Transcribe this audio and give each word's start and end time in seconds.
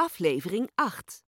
aflevering 0.00 0.70
8. 0.74 1.24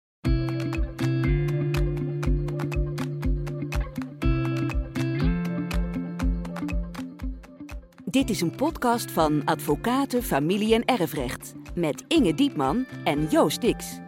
Dit 8.05 8.31
is 8.31 8.41
een 8.41 8.55
podcast 8.57 9.11
van 9.11 9.45
Advocaten, 9.45 10.23
Familie 10.23 10.75
en 10.75 10.85
Erfrecht 10.85 11.55
met 11.75 12.05
Inge 12.09 12.35
Diepman 12.35 12.87
en 13.05 13.27
Joost 13.27 13.61
Dix. 13.61 14.01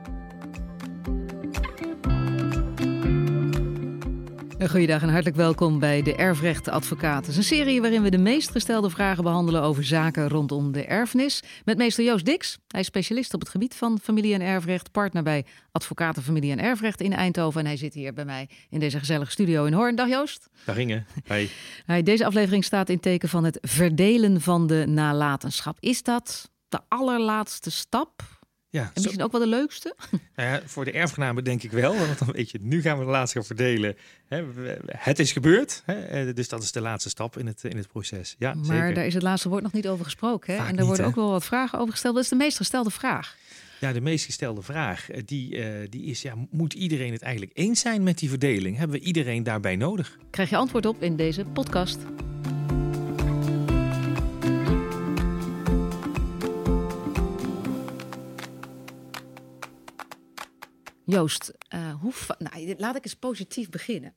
Goeiedag 4.68 5.02
en 5.02 5.08
hartelijk 5.08 5.36
welkom 5.36 5.78
bij 5.78 6.02
de 6.02 6.14
Erfrecht 6.14 6.68
Advocaten. 6.68 7.36
een 7.36 7.42
serie 7.42 7.80
waarin 7.80 8.02
we 8.02 8.10
de 8.10 8.18
meest 8.18 8.50
gestelde 8.50 8.90
vragen 8.90 9.22
behandelen 9.22 9.62
over 9.62 9.84
zaken 9.84 10.28
rondom 10.28 10.72
de 10.72 10.84
erfenis. 10.84 11.42
Met 11.64 11.76
meester 11.76 12.04
Joost 12.04 12.24
Dix. 12.24 12.58
Hij 12.68 12.80
is 12.80 12.86
specialist 12.86 13.34
op 13.34 13.40
het 13.40 13.48
gebied 13.48 13.74
van 13.74 13.98
familie- 14.02 14.34
en 14.34 14.40
erfrecht. 14.40 14.90
Partner 14.90 15.22
bij 15.22 15.44
Advocaten 15.72 16.22
Familie 16.22 16.50
en 16.50 16.60
Erfrecht 16.60 17.00
in 17.00 17.12
Eindhoven. 17.12 17.60
En 17.60 17.66
hij 17.66 17.76
zit 17.76 17.94
hier 17.94 18.12
bij 18.12 18.24
mij 18.24 18.48
in 18.70 18.80
deze 18.80 18.98
gezellige 18.98 19.30
studio 19.30 19.64
in 19.64 19.72
Hoorn. 19.72 19.94
Dag 19.94 20.08
Joost. 20.08 20.48
Dag 20.64 20.76
Inge. 20.76 21.04
Hi. 21.86 22.02
Deze 22.02 22.26
aflevering 22.26 22.64
staat 22.64 22.88
in 22.88 23.00
teken 23.00 23.28
van 23.28 23.44
het 23.44 23.58
verdelen 23.60 24.40
van 24.40 24.66
de 24.66 24.84
nalatenschap. 24.86 25.76
Is 25.80 26.02
dat 26.02 26.50
de 26.68 26.80
allerlaatste 26.88 27.70
stap 27.70 28.22
ja, 28.74 28.82
en 28.82 28.90
misschien 28.94 29.22
ook 29.22 29.32
wel 29.32 29.40
de 29.40 29.46
leukste? 29.46 29.94
Nou 30.36 30.48
ja, 30.48 30.60
voor 30.64 30.84
de 30.84 30.92
erfgenamen 30.92 31.44
denk 31.44 31.62
ik 31.62 31.70
wel. 31.70 31.96
Want 31.96 32.18
dan 32.18 32.32
weet 32.32 32.50
je, 32.50 32.58
nu 32.62 32.82
gaan 32.82 32.98
we 32.98 33.04
de 33.04 33.10
laatste 33.10 33.38
gaan 33.38 33.46
verdelen. 33.46 33.96
Het 34.86 35.18
is 35.18 35.32
gebeurd. 35.32 35.82
Eh, 35.86 36.34
dus 36.34 36.48
dat 36.48 36.62
is 36.62 36.72
de 36.72 36.80
laatste 36.80 37.08
stap 37.08 37.38
in 37.38 37.46
het, 37.46 37.64
in 37.64 37.76
het 37.76 37.88
proces. 37.88 38.36
Ja, 38.38 38.54
maar 38.54 38.64
zeker. 38.64 38.94
daar 38.94 39.06
is 39.06 39.14
het 39.14 39.22
laatste 39.22 39.48
woord 39.48 39.62
nog 39.62 39.72
niet 39.72 39.88
over 39.88 40.04
gesproken. 40.04 40.54
Hè? 40.54 40.66
en 40.66 40.78
er 40.78 40.84
worden 40.84 41.06
ook 41.06 41.14
wel 41.14 41.30
wat 41.30 41.44
vragen 41.44 41.78
over 41.78 41.92
gesteld. 41.92 42.14
Dat 42.14 42.22
is 42.22 42.30
de 42.30 42.36
meest 42.36 42.56
gestelde 42.56 42.90
vraag. 42.90 43.36
Ja, 43.80 43.92
de 43.92 44.00
meest 44.00 44.24
gestelde 44.24 44.62
vraag 44.62 45.10
eh, 45.10 45.22
die, 45.24 45.56
uh, 45.56 45.66
die 45.90 46.02
is: 46.02 46.22
ja, 46.22 46.34
moet 46.50 46.72
iedereen 46.72 47.12
het 47.12 47.22
eigenlijk 47.22 47.58
eens 47.58 47.80
zijn 47.80 48.02
met 48.02 48.18
die 48.18 48.28
verdeling? 48.28 48.76
Hebben 48.76 48.98
we 48.98 49.04
iedereen 49.04 49.42
daarbij 49.42 49.76
nodig? 49.76 50.18
Krijg 50.30 50.50
je 50.50 50.56
antwoord 50.56 50.86
op 50.86 51.02
in 51.02 51.16
deze 51.16 51.44
podcast. 51.44 51.98
Joost, 61.04 61.52
uh, 61.74 61.94
hoe 62.00 62.12
nou, 62.38 62.74
laat 62.78 62.96
ik 62.96 63.04
eens 63.04 63.14
positief 63.14 63.70
beginnen. 63.70 64.14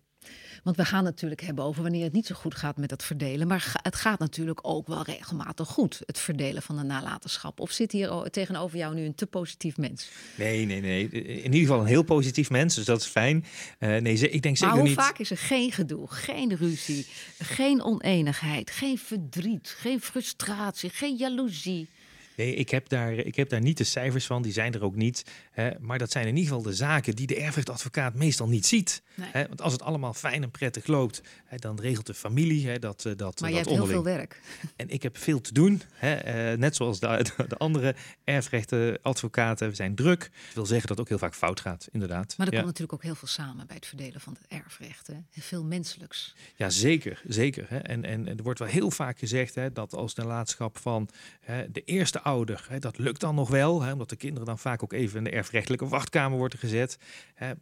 Want 0.64 0.78
we 0.78 0.86
gaan 0.86 1.04
natuurlijk 1.04 1.42
hebben 1.42 1.64
over 1.64 1.82
wanneer 1.82 2.04
het 2.04 2.14
niet 2.14 2.26
zo 2.26 2.36
goed 2.36 2.56
gaat 2.56 2.78
met 2.78 2.92
het 2.92 3.04
verdelen. 3.04 3.48
Maar 3.48 3.80
het 3.82 3.96
gaat 3.96 4.20
natuurlijk 4.20 4.60
ook 4.62 4.88
wel 4.88 5.04
regelmatig 5.04 5.68
goed, 5.68 6.02
het 6.06 6.20
verdelen 6.20 6.62
van 6.62 6.78
de 6.78 6.84
nalatenschap. 6.84 7.60
Of 7.60 7.72
zit 7.72 7.92
hier 7.92 8.30
tegenover 8.30 8.78
jou 8.78 8.96
nu 8.96 9.06
een 9.06 9.16
te 9.16 9.26
positief 9.26 9.78
mens? 9.78 10.10
Nee, 10.36 10.66
nee, 10.66 10.82
nee. 10.82 11.10
In 11.10 11.44
ieder 11.44 11.60
geval 11.60 11.80
een 11.80 11.86
heel 11.86 12.04
positief 12.04 12.50
mens, 12.50 12.76
dus 12.76 12.86
dat 12.86 13.02
is 13.02 13.08
fijn. 13.08 13.46
Uh, 13.80 13.98
nee, 13.98 14.20
ik 14.20 14.42
denk 14.42 14.58
zeker 14.58 14.68
maar 14.74 14.84
hoe 14.84 14.90
niet... 14.90 15.00
vaak 15.00 15.18
is 15.18 15.32
er 15.32 15.38
geen 15.38 15.72
gedoe, 15.72 16.08
geen 16.12 16.56
ruzie, 16.56 17.08
geen 17.40 17.84
oneenigheid, 17.84 18.72
geen 18.72 18.98
verdriet, 18.98 19.76
geen 19.78 20.02
frustratie, 20.02 20.90
geen 20.90 21.16
jaloezie? 21.16 21.90
Nee, 22.38 22.54
ik 22.54 22.70
heb, 22.70 22.90
daar, 22.90 23.14
ik 23.14 23.36
heb 23.36 23.50
daar 23.50 23.62
niet 23.62 23.78
de 23.78 23.84
cijfers 23.84 24.26
van, 24.26 24.42
die 24.42 24.52
zijn 24.52 24.74
er 24.74 24.84
ook 24.84 24.96
niet. 24.96 25.24
Hè, 25.52 25.70
maar 25.80 25.98
dat 25.98 26.12
zijn 26.12 26.28
in 26.28 26.36
ieder 26.36 26.48
geval 26.48 26.64
de 26.64 26.76
zaken 26.76 27.16
die 27.16 27.28
de 27.28 27.36
erfrechtadvocaat 27.36 28.14
meestal 28.14 28.48
niet 28.48 28.66
ziet. 28.66 29.02
Hè, 29.22 29.48
want 29.48 29.62
als 29.62 29.74
het 29.74 29.82
allemaal 29.82 30.14
fijn 30.14 30.44
en 30.44 30.52
prettig 30.52 30.88
loopt, 30.88 31.22
hè, 31.46 31.58
dan 31.58 31.80
regelt 31.80 32.06
de 32.06 32.14
familie 32.14 32.68
hè, 32.68 32.80
dat, 32.80 33.06
eh, 33.06 33.14
dat 33.16 33.40
Maar 33.40 33.50
je 33.50 33.56
hebt 33.56 33.70
heel 33.70 33.86
veel 33.86 34.04
werk. 34.04 34.42
En 34.76 34.90
ik 34.90 35.04
heb 35.04 35.18
veel 35.18 35.42
te 35.42 35.54
doen. 35.54 35.82
Hè, 35.94 36.14
eh, 36.16 36.58
net 36.58 36.76
zoals 36.76 37.00
de, 37.00 37.26
de 37.48 37.58
andere 37.58 37.96
erfrechtadvocaten. 38.24 39.70
We 39.70 39.76
zijn 39.76 39.96
druk. 39.96 40.20
Dat 40.20 40.54
wil 40.54 40.66
zeggen 40.66 40.88
dat 40.88 40.98
het 40.98 41.00
ook 41.00 41.10
heel 41.10 41.28
vaak 41.28 41.36
fout 41.36 41.60
gaat, 41.60 41.88
inderdaad. 41.92 42.38
Maar 42.38 42.48
er 42.48 42.54
komt 42.54 42.66
natuurlijk 42.66 42.94
ook 42.94 43.04
heel 43.04 43.16
veel 43.16 43.28
samen 43.28 43.68
bij 43.68 43.76
het 43.76 43.86
verdelen 43.86 44.22
van 44.22 44.38
het 44.40 44.62
erfrecht. 44.62 45.08
Hè? 45.08 45.16
Veel 45.32 45.64
menselijks. 45.64 46.36
Ja, 46.56 46.70
zeker. 46.70 47.22
zeker 47.28 47.66
hè. 47.70 47.78
En, 47.78 48.06
en 48.06 48.28
er 48.28 48.44
wordt 48.44 48.60
wel 48.60 48.68
heel 48.68 48.92
vaak 48.92 49.20
gezegd 49.20 49.56
hè, 49.56 49.72
dat 49.72 49.94
als 49.94 50.14
de 50.14 50.26
laatschap 50.26 50.78
van 50.78 51.10
hè, 51.42 51.72
de 51.72 51.84
eerste 51.84 52.22
ouder. 52.28 52.68
Dat 52.80 52.98
lukt 52.98 53.20
dan 53.20 53.36
nog 53.36 53.50
wel, 53.50 53.76
omdat 53.76 54.10
de 54.10 54.16
kinderen 54.16 54.48
dan 54.48 54.60
vaak 54.60 54.84
ook 54.84 54.94
even 54.94 55.18
in 55.18 55.24
de 55.24 55.30
erfrechtelijke 55.30 55.88
wachtkamer 55.88 56.38
worden 56.38 56.60
gezet. 56.60 56.98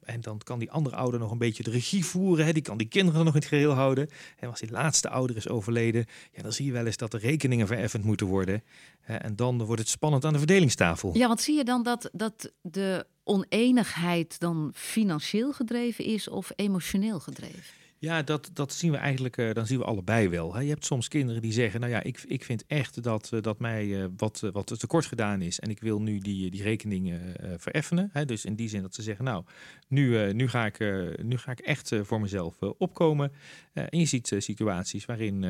En 0.04 0.22
dan 0.22 0.38
kan 0.38 0.60
die 0.60 0.72
andere 0.72 0.96
ouder 0.96 1.20
nog 1.20 1.32
een 1.32 1.38
beetje 1.38 1.64
de 1.64 1.72
regie 1.72 2.06
voeren. 2.06 2.54
Die 2.54 2.64
kan 2.64 2.78
die 2.78 2.88
kinderen 2.88 3.26
nog 3.26 3.34
in 3.34 3.40
het 3.40 3.50
geheel 3.50 3.72
houden. 3.72 4.10
En 4.40 4.50
als 4.50 4.60
die 4.60 4.72
laatste 4.72 5.10
ouder 5.10 5.36
is 5.36 5.48
overleden, 5.48 6.06
ja, 6.32 6.42
dan 6.42 6.52
zie 6.52 6.66
je 6.66 6.72
wel 6.72 6.86
eens 6.86 6.98
dat 6.98 7.12
de 7.12 7.18
rekeningen 7.18 7.68
vereffend 7.68 8.04
moeten 8.04 8.28
worden. 8.28 8.64
En 9.06 9.36
dan 9.36 9.64
wordt 9.64 9.82
het 9.82 9.90
spannend 9.90 10.26
aan 10.26 10.34
de 10.34 10.38
verdelingstafel. 10.38 11.18
Ja, 11.18 11.28
want 11.28 11.42
zie 11.42 11.56
je 11.56 11.64
dan 11.64 11.84
dat, 11.84 12.10
dat 12.12 12.52
de 12.62 13.06
oneenigheid 13.24 14.40
dan 14.40 14.72
financieel 14.74 15.54
gedreven 15.54 16.06
is 16.06 16.30
of 16.30 16.52
emotioneel 16.56 17.20
gedreven? 17.20 17.84
Ja, 18.06 18.22
dat, 18.22 18.50
dat 18.54 18.74
zien 18.74 18.92
we 18.92 18.98
eigenlijk, 18.98 19.38
uh, 19.38 19.54
dan 19.54 19.66
zien 19.66 19.78
we 19.78 19.86
allebei 19.86 20.30
wel. 20.30 20.54
Hè. 20.54 20.62
Je 20.62 20.70
hebt 20.70 20.86
soms 20.86 21.08
kinderen 21.08 21.42
die 21.42 21.52
zeggen, 21.52 21.80
nou 21.80 21.92
ja, 21.92 22.04
ik, 22.04 22.24
ik 22.28 22.44
vind 22.44 22.64
echt 22.68 23.04
dat, 23.04 23.32
uh, 23.34 23.42
dat 23.42 23.60
mij 23.60 23.86
uh, 23.86 24.06
wat, 24.18 24.40
wat 24.52 24.80
tekort 24.80 25.06
gedaan 25.06 25.42
is 25.42 25.60
en 25.60 25.70
ik 25.70 25.80
wil 25.80 26.02
nu 26.02 26.20
die, 26.20 26.52
die 26.52 26.64
rekeningen 26.64 27.36
vereffenen. 27.58 28.10
Hè. 28.14 28.26
Dus 28.26 28.46
in 28.46 28.56
die 28.56 28.70
zin 28.70 28.82
dat 28.82 28.96
ze 28.96 29.02
zeggen, 29.02 29.26
nou, 29.26 29.44
nu, 29.88 30.34
nu, 30.34 30.48
ga, 30.48 30.66
ik, 30.66 30.80
nu 31.24 31.38
ga 31.38 31.52
ik 31.52 31.60
echt 31.60 31.92
voor 32.02 32.22
mezelf 32.22 32.60
opkomen. 32.60 33.32
en 33.74 34.00
je 34.00 34.06
ziet 34.06 34.36
situaties 34.38 35.06
waarin 35.06 35.44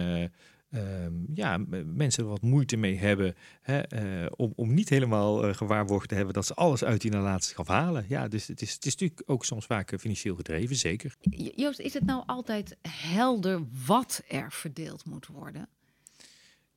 Ehm, 0.75 1.13
ja, 1.33 1.57
mensen 1.85 2.23
er 2.23 2.29
wat 2.29 2.41
moeite 2.41 2.77
mee 2.77 2.97
hebben 2.97 3.35
hè, 3.61 3.93
uh, 4.23 4.31
om, 4.35 4.53
om 4.55 4.73
niet 4.73 4.89
helemaal 4.89 5.47
uh, 5.47 5.53
gewaarborgd 5.53 6.09
te 6.09 6.15
hebben 6.15 6.33
dat 6.33 6.45
ze 6.45 6.53
alles 6.53 6.83
uit 6.83 7.01
die 7.01 7.11
nalatenschap 7.11 7.67
halen. 7.67 8.05
Ja, 8.07 8.27
dus 8.27 8.47
het 8.47 8.61
is, 8.61 8.73
het 8.73 8.85
is 8.85 8.91
natuurlijk 8.91 9.23
ook 9.25 9.45
soms 9.45 9.65
vaak 9.65 9.91
eh, 9.91 9.99
financieel 9.99 10.35
gedreven, 10.35 10.75
zeker. 10.75 11.15
Joost, 11.55 11.79
is 11.79 11.93
het 11.93 12.05
nou 12.05 12.23
altijd 12.25 12.77
helder 12.89 13.61
wat 13.85 14.23
er 14.27 14.51
verdeeld 14.51 15.05
moet 15.05 15.27
worden? 15.27 15.69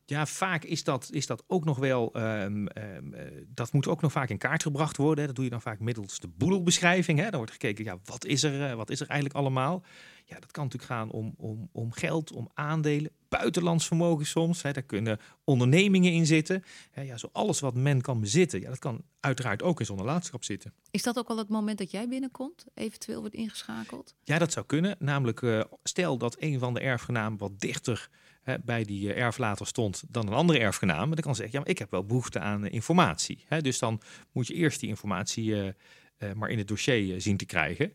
Ja, 0.05 0.27
vaak 0.27 0.65
is 0.65 0.85
dat, 0.85 1.09
is 1.13 1.27
dat 1.27 1.45
ook 1.47 1.65
nog 1.65 1.79
wel. 1.79 2.17
Um, 2.17 2.67
um, 2.79 3.15
dat 3.55 3.73
moet 3.73 3.87
ook 3.87 4.01
nog 4.01 4.13
vaak 4.13 4.29
in 4.29 4.39
kaart 4.39 4.63
gebracht 4.63 4.97
worden. 4.97 5.27
Dat 5.27 5.35
doe 5.35 5.45
je 5.45 5.51
dan 5.51 5.63
vaak 5.63 5.81
middels 5.81 6.21
de 6.21 6.29
boedelbeschrijving. 6.29 7.19
Hè. 7.19 7.25
Dan 7.25 7.37
wordt 7.37 7.53
gekeken, 7.53 7.85
ja, 7.85 7.99
wat 8.05 8.25
is 8.25 8.43
er, 8.43 8.77
wat 8.77 8.91
is 8.91 9.01
er 9.01 9.07
eigenlijk 9.07 9.41
allemaal? 9.41 9.83
Ja, 10.25 10.41
dat 10.41 10.51
kan 10.51 10.65
natuurlijk 10.65 10.93
gaan 10.93 11.11
om, 11.11 11.35
om, 11.37 11.69
om 11.73 11.93
geld, 11.93 12.33
om 12.33 12.51
aandelen, 12.55 13.11
buitenlands 13.29 13.87
vermogen 13.87 14.27
soms. 14.27 14.63
Hè, 14.63 14.73
daar 14.73 14.83
kunnen 14.83 15.21
ondernemingen 15.45 16.13
in 16.13 16.27
zitten. 16.27 16.65
Hè, 16.91 17.03
ja, 17.03 17.17
zo 17.17 17.29
alles 17.33 17.61
wat 17.61 17.75
men 17.75 18.01
kan 18.01 18.21
bezitten, 18.21 18.61
ja, 18.61 18.69
dat 18.69 18.79
kan 18.79 19.03
uiteraard 19.21 19.63
ook 19.63 19.81
in 19.81 19.87
zo'n 19.87 19.97
nalatenschap 19.97 20.45
zitten. 20.45 20.73
Is 20.91 21.03
dat 21.03 21.19
ook 21.19 21.29
al 21.29 21.37
het 21.37 21.49
moment 21.49 21.79
dat 21.79 21.91
jij 21.91 22.09
binnenkomt, 22.09 22.65
eventueel 22.75 23.21
wordt 23.21 23.35
ingeschakeld? 23.35 24.15
Ja, 24.25 24.39
dat 24.39 24.53
zou 24.53 24.67
kunnen. 24.67 24.97
Namelijk, 24.99 25.41
uh, 25.41 25.61
stel 25.83 26.19
dat 26.19 26.37
een 26.39 26.59
van 26.59 26.75
de 26.75 26.81
erfgenamen 26.81 27.39
wat 27.39 27.61
dichter 27.61 28.09
hè, 28.43 28.57
bij 28.65 28.85
die 28.85 29.15
uh, 29.15 29.23
erflater 29.23 29.67
stond 29.67 30.03
dan 30.09 30.27
een 30.27 30.33
andere 30.33 30.59
erfgenaam. 30.59 31.11
Dan 31.11 31.21
kan 31.21 31.35
zeggen, 31.35 31.55
ja, 31.55 31.61
maar 31.61 31.69
ik 31.69 31.79
heb 31.79 31.91
wel 31.91 32.05
behoefte 32.05 32.39
aan 32.39 32.65
uh, 32.65 32.73
informatie. 32.73 33.45
Hè, 33.47 33.61
dus 33.61 33.79
dan 33.79 34.01
moet 34.33 34.47
je 34.47 34.55
eerst 34.55 34.81
die 34.81 34.89
informatie 34.89 35.75
uh, 36.19 36.33
maar 36.33 36.51
in 36.51 36.59
het 36.59 36.69
dossier 36.69 37.15
uh, 37.15 37.21
zien 37.21 37.37
te 37.37 37.45
krijgen. 37.45 37.93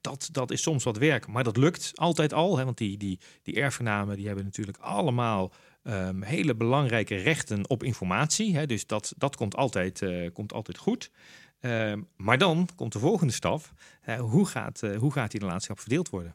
Dat, 0.00 0.28
dat 0.32 0.50
is 0.50 0.62
soms 0.62 0.84
wat 0.84 0.98
werk, 0.98 1.26
maar 1.26 1.44
dat 1.44 1.56
lukt 1.56 1.92
altijd 1.94 2.32
al. 2.32 2.58
Hè, 2.58 2.64
want 2.64 2.78
die, 2.78 2.96
die, 2.96 3.18
die 3.42 3.54
erfgenamen 3.54 4.16
die 4.16 4.26
hebben 4.26 4.44
natuurlijk 4.44 4.78
allemaal 4.78 5.52
um, 5.84 6.22
hele 6.22 6.54
belangrijke 6.54 7.16
rechten 7.16 7.68
op 7.68 7.82
informatie. 7.82 8.56
Hè, 8.56 8.66
dus 8.66 8.86
dat, 8.86 9.14
dat 9.16 9.36
komt, 9.36 9.56
altijd, 9.56 10.02
komt 10.32 10.52
altijd 10.52 10.78
goed. 10.78 11.10
Ehm, 11.60 12.00
maar 12.16 12.38
dan 12.38 12.68
komt 12.76 12.92
de 12.92 12.98
volgende 12.98 13.32
stap. 13.32 13.72
hoe, 14.18 14.46
gaat, 14.46 14.80
hoe 14.98 15.12
gaat 15.12 15.30
die 15.30 15.40
relatie 15.40 15.74
verdeeld 15.74 16.08
worden? 16.08 16.34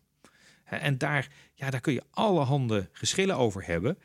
En 0.63 0.97
daar, 0.97 1.27
ja, 1.53 1.69
daar 1.69 1.81
kun 1.81 1.93
je 1.93 2.03
allerhande 2.11 2.89
geschillen 2.91 3.37
over 3.37 3.65
hebben 3.65 3.97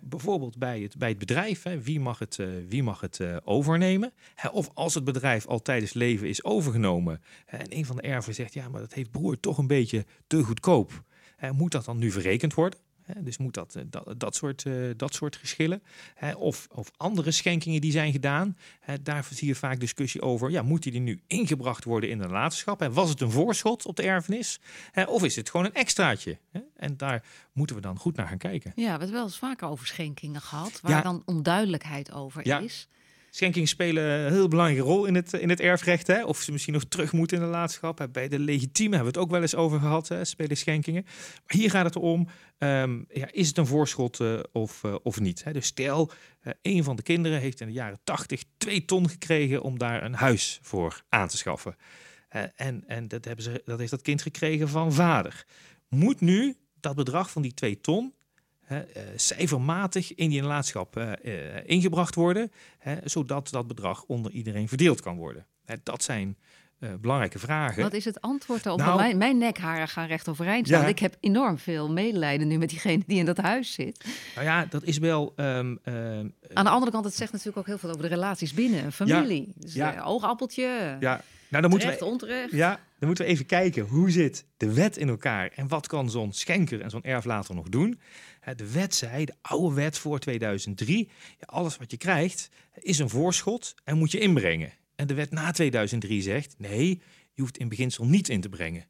bijvoorbeeld 0.00 0.58
bij 0.58 0.80
het, 0.80 0.96
bij 0.96 1.08
het 1.08 1.18
bedrijf, 1.18 1.62
hè, 1.62 1.80
wie 1.80 2.00
mag 2.00 2.18
het, 2.18 2.38
uh, 2.38 2.48
wie 2.68 2.82
mag 2.82 3.00
het 3.00 3.18
uh, 3.18 3.36
overnemen? 3.44 4.12
Hè, 4.34 4.48
of 4.48 4.70
als 4.74 4.94
het 4.94 5.04
bedrijf 5.04 5.46
al 5.46 5.62
tijdens 5.62 5.92
leven 5.92 6.28
is 6.28 6.44
overgenomen 6.44 7.22
en 7.46 7.66
een 7.68 7.86
van 7.86 7.96
de 7.96 8.02
erven 8.02 8.34
zegt, 8.34 8.54
ja, 8.54 8.68
maar 8.68 8.80
dat 8.80 8.92
heeft 8.92 9.10
broer 9.10 9.40
toch 9.40 9.58
een 9.58 9.66
beetje 9.66 10.06
te 10.26 10.42
goedkoop. 10.42 11.02
Hè, 11.36 11.52
moet 11.52 11.72
dat 11.72 11.84
dan 11.84 11.98
nu 11.98 12.10
verrekend 12.10 12.54
worden? 12.54 12.78
Dus 13.20 13.38
moet 13.38 13.54
dat, 13.54 13.74
eh, 13.74 13.82
dat, 13.86 14.14
dat, 14.20 14.34
soort, 14.34 14.64
uh, 14.64 14.90
dat 14.96 15.14
soort 15.14 15.36
geschillen. 15.36 15.82
of, 16.36 16.68
of 16.70 16.90
andere 16.96 17.30
schenkingen 17.30 17.80
die 17.80 17.92
zijn 17.92 18.12
gedaan. 18.12 18.56
daar 19.02 19.26
zie 19.30 19.48
je 19.48 19.54
vaak 19.54 19.80
discussie 19.80 20.22
over. 20.22 20.50
Ja, 20.50 20.62
moet 20.62 20.82
die 20.82 21.00
nu 21.00 21.20
ingebracht 21.26 21.84
worden 21.84 22.10
in 22.10 22.18
de 22.18 22.26
nalatenschap? 22.26 22.88
was 22.92 23.08
het 23.08 23.20
een 23.20 23.30
voorschot 23.30 23.86
op 23.86 23.96
de 23.96 24.02
erfenis? 24.02 24.60
of 25.06 25.24
is 25.24 25.36
het 25.36 25.50
gewoon 25.50 25.66
een 25.66 25.74
extraatje? 25.74 26.38
en 26.76 26.96
daar 26.96 27.24
moeten 27.52 27.76
we 27.76 27.82
dan 27.82 27.98
goed 27.98 28.16
naar 28.16 28.28
gaan 28.28 28.38
kijken. 28.38 28.72
Ja, 28.74 28.82
we 28.82 28.88
hebben 28.88 29.12
wel 29.12 29.24
eens 29.24 29.38
vaker 29.38 29.68
over 29.68 29.86
schenkingen 29.86 30.40
gehad. 30.40 30.80
Waar 30.82 31.02
dan 31.02 31.22
onduidelijkheid 31.24 32.12
over 32.12 32.62
is. 32.62 32.88
Schenkingen 33.34 33.68
spelen 33.68 34.04
een 34.04 34.32
heel 34.32 34.48
belangrijke 34.48 34.84
rol 34.84 35.04
in 35.04 35.14
het, 35.14 35.32
in 35.32 35.48
het 35.48 35.60
erfrecht. 35.60 36.06
Hè? 36.06 36.24
Of 36.24 36.40
ze 36.40 36.52
misschien 36.52 36.72
nog 36.72 36.84
terug 36.84 37.12
moeten 37.12 37.36
in 37.36 37.42
de 37.42 37.48
laatschap. 37.48 38.08
Bij 38.12 38.28
de 38.28 38.38
legitieme 38.38 38.94
hebben 38.94 39.12
we 39.12 39.18
het 39.18 39.26
ook 39.26 39.32
wel 39.32 39.42
eens 39.42 39.54
over 39.54 39.80
gehad, 39.80 40.08
hè? 40.08 40.24
spelen 40.24 40.56
schenkingen. 40.56 41.02
Maar 41.04 41.56
hier 41.56 41.70
gaat 41.70 41.84
het 41.84 41.96
om, 41.96 42.28
ehm, 42.58 43.02
ja, 43.08 43.28
is 43.32 43.48
het 43.48 43.58
een 43.58 43.66
voorschot 43.66 44.20
uh, 44.20 44.40
of, 44.52 44.82
uh, 44.82 44.94
of 45.02 45.20
niet? 45.20 45.44
Hè? 45.44 45.52
Dus 45.52 45.66
stel, 45.66 46.10
uh, 46.42 46.52
een 46.62 46.84
van 46.84 46.96
de 46.96 47.02
kinderen 47.02 47.40
heeft 47.40 47.60
in 47.60 47.66
de 47.66 47.72
jaren 47.72 48.00
80 48.04 48.44
twee 48.56 48.84
ton 48.84 49.08
gekregen 49.08 49.62
om 49.62 49.78
daar 49.78 50.02
een 50.02 50.14
huis 50.14 50.58
voor 50.62 51.02
aan 51.08 51.28
te 51.28 51.36
schaffen. 51.36 51.76
en 52.56 52.84
en 52.86 53.08
dat, 53.08 53.24
hebben 53.24 53.44
ze, 53.44 53.62
dat 53.64 53.78
heeft 53.78 53.90
dat 53.90 54.02
kind 54.02 54.22
gekregen 54.22 54.68
van 54.68 54.92
vader. 54.92 55.44
Moet 55.88 56.20
nu 56.20 56.56
dat 56.80 56.94
bedrag 56.94 57.30
van 57.30 57.42
die 57.42 57.54
twee 57.54 57.80
ton 57.80 58.14
cijfermatig 59.16 60.14
in 60.14 60.30
die 60.30 60.42
nalatenschap 60.42 60.96
uh, 60.96 61.12
ingebracht 61.64 62.14
worden, 62.14 62.52
zodat 63.04 63.48
dat 63.50 63.66
bedrag 63.66 64.04
onder 64.04 64.32
iedereen 64.32 64.68
verdeeld 64.68 65.00
kan 65.00 65.16
worden. 65.16 65.46
dat 65.82 66.02
zijn 66.02 66.36
belangrijke 67.00 67.38
vragen. 67.38 67.82
Wat 67.82 67.92
is 67.92 68.04
het 68.04 68.20
antwoord 68.20 68.62
daarop? 68.62 68.82
Nou, 68.82 68.96
mijn, 68.96 69.18
mijn 69.18 69.38
nekharen 69.38 69.88
gaan 69.88 70.06
recht 70.06 70.28
overeind 70.28 70.66
staan. 70.66 70.88
Ik 70.88 70.98
heb 70.98 71.16
enorm 71.20 71.58
veel 71.58 71.92
medelijden 71.92 72.48
nu 72.48 72.58
met 72.58 72.68
diegene 72.68 73.02
die 73.06 73.18
in 73.18 73.24
dat 73.24 73.36
huis 73.36 73.72
zit. 73.72 74.04
Nou 74.34 74.46
ja, 74.46 74.66
dat 74.70 74.82
is 74.82 74.98
wel... 74.98 75.32
Um, 75.36 75.78
Aan 76.52 76.64
de 76.64 76.70
andere 76.70 76.92
kant, 76.92 77.04
het 77.04 77.14
zegt 77.14 77.32
natuurlijk 77.32 77.58
ook 77.58 77.66
heel 77.66 77.78
veel 77.78 77.90
over 77.90 78.02
de 78.02 78.08
relaties 78.08 78.54
binnen, 78.54 78.92
familie. 78.92 79.46
Ja, 79.46 79.52
dus 79.56 79.74
ja. 79.74 80.02
oogappeltje. 80.02 80.96
Ja, 81.00 81.22
nou, 81.48 81.62
dan 81.62 81.70
moeten 81.70 81.98
we, 81.98 82.04
onterecht. 82.04 82.52
Ja, 82.52 82.80
dan 82.98 83.08
moeten 83.08 83.24
we 83.24 83.30
even 83.30 83.46
kijken 83.46 83.84
hoe 83.84 84.10
zit 84.10 84.46
de 84.56 84.72
wet 84.72 84.96
in 84.96 85.08
elkaar 85.08 85.50
en 85.54 85.68
wat 85.68 85.86
kan 85.86 86.10
zo'n 86.10 86.32
schenker 86.32 86.80
en 86.80 86.90
zo'n 86.90 87.02
erflater 87.02 87.54
nog 87.54 87.68
doen. 87.68 88.00
De 88.56 88.72
wet 88.72 88.94
zei, 88.94 89.24
de 89.24 89.34
oude 89.40 89.74
wet 89.74 89.98
voor 89.98 90.18
2003, 90.18 91.08
ja, 91.38 91.46
alles 91.46 91.76
wat 91.76 91.90
je 91.90 91.96
krijgt 91.96 92.50
is 92.78 92.98
een 92.98 93.08
voorschot 93.08 93.74
en 93.84 93.98
moet 93.98 94.10
je 94.10 94.18
inbrengen. 94.18 94.72
En 94.96 95.06
de 95.06 95.14
wet 95.14 95.30
na 95.30 95.50
2003 95.50 96.22
zegt, 96.22 96.54
nee, 96.58 97.00
je 97.32 97.42
hoeft 97.42 97.58
in 97.58 97.68
beginsel 97.68 98.04
niet 98.04 98.28
in 98.28 98.40
te 98.40 98.48
brengen. 98.48 98.86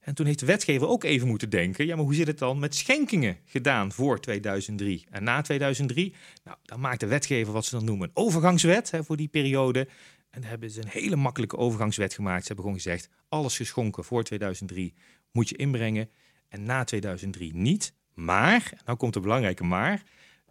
En 0.00 0.14
toen 0.14 0.26
heeft 0.26 0.38
de 0.38 0.46
wetgever 0.46 0.88
ook 0.88 1.04
even 1.04 1.28
moeten 1.28 1.50
denken, 1.50 1.86
ja, 1.86 1.96
maar 1.96 2.04
hoe 2.04 2.14
zit 2.14 2.26
het 2.26 2.38
dan 2.38 2.58
met 2.58 2.74
schenkingen 2.74 3.38
gedaan 3.44 3.92
voor 3.92 4.20
2003 4.20 5.06
en 5.10 5.24
na 5.24 5.42
2003? 5.42 6.14
Nou, 6.44 6.56
dan 6.62 6.80
maakt 6.80 7.00
de 7.00 7.06
wetgever 7.06 7.52
wat 7.52 7.64
ze 7.64 7.76
dan 7.76 7.84
noemen 7.84 8.08
een 8.08 8.16
overgangswet 8.16 8.90
hè, 8.90 9.04
voor 9.04 9.16
die 9.16 9.28
periode. 9.28 9.88
En 10.30 10.40
daar 10.40 10.50
hebben 10.50 10.70
ze 10.70 10.82
een 10.82 10.88
hele 10.88 11.16
makkelijke 11.16 11.56
overgangswet 11.56 12.14
gemaakt. 12.14 12.40
Ze 12.40 12.46
hebben 12.46 12.64
gewoon 12.64 12.80
gezegd, 12.80 13.08
alles 13.28 13.56
geschonken 13.56 14.04
voor 14.04 14.24
2003 14.24 14.94
moet 15.32 15.48
je 15.48 15.56
inbrengen 15.56 16.10
en 16.48 16.64
na 16.64 16.84
2003 16.84 17.54
niet. 17.54 17.94
Maar, 18.14 18.72
nou 18.84 18.98
komt 18.98 19.14
de 19.14 19.20
belangrijke 19.20 19.64
maar, 19.64 20.02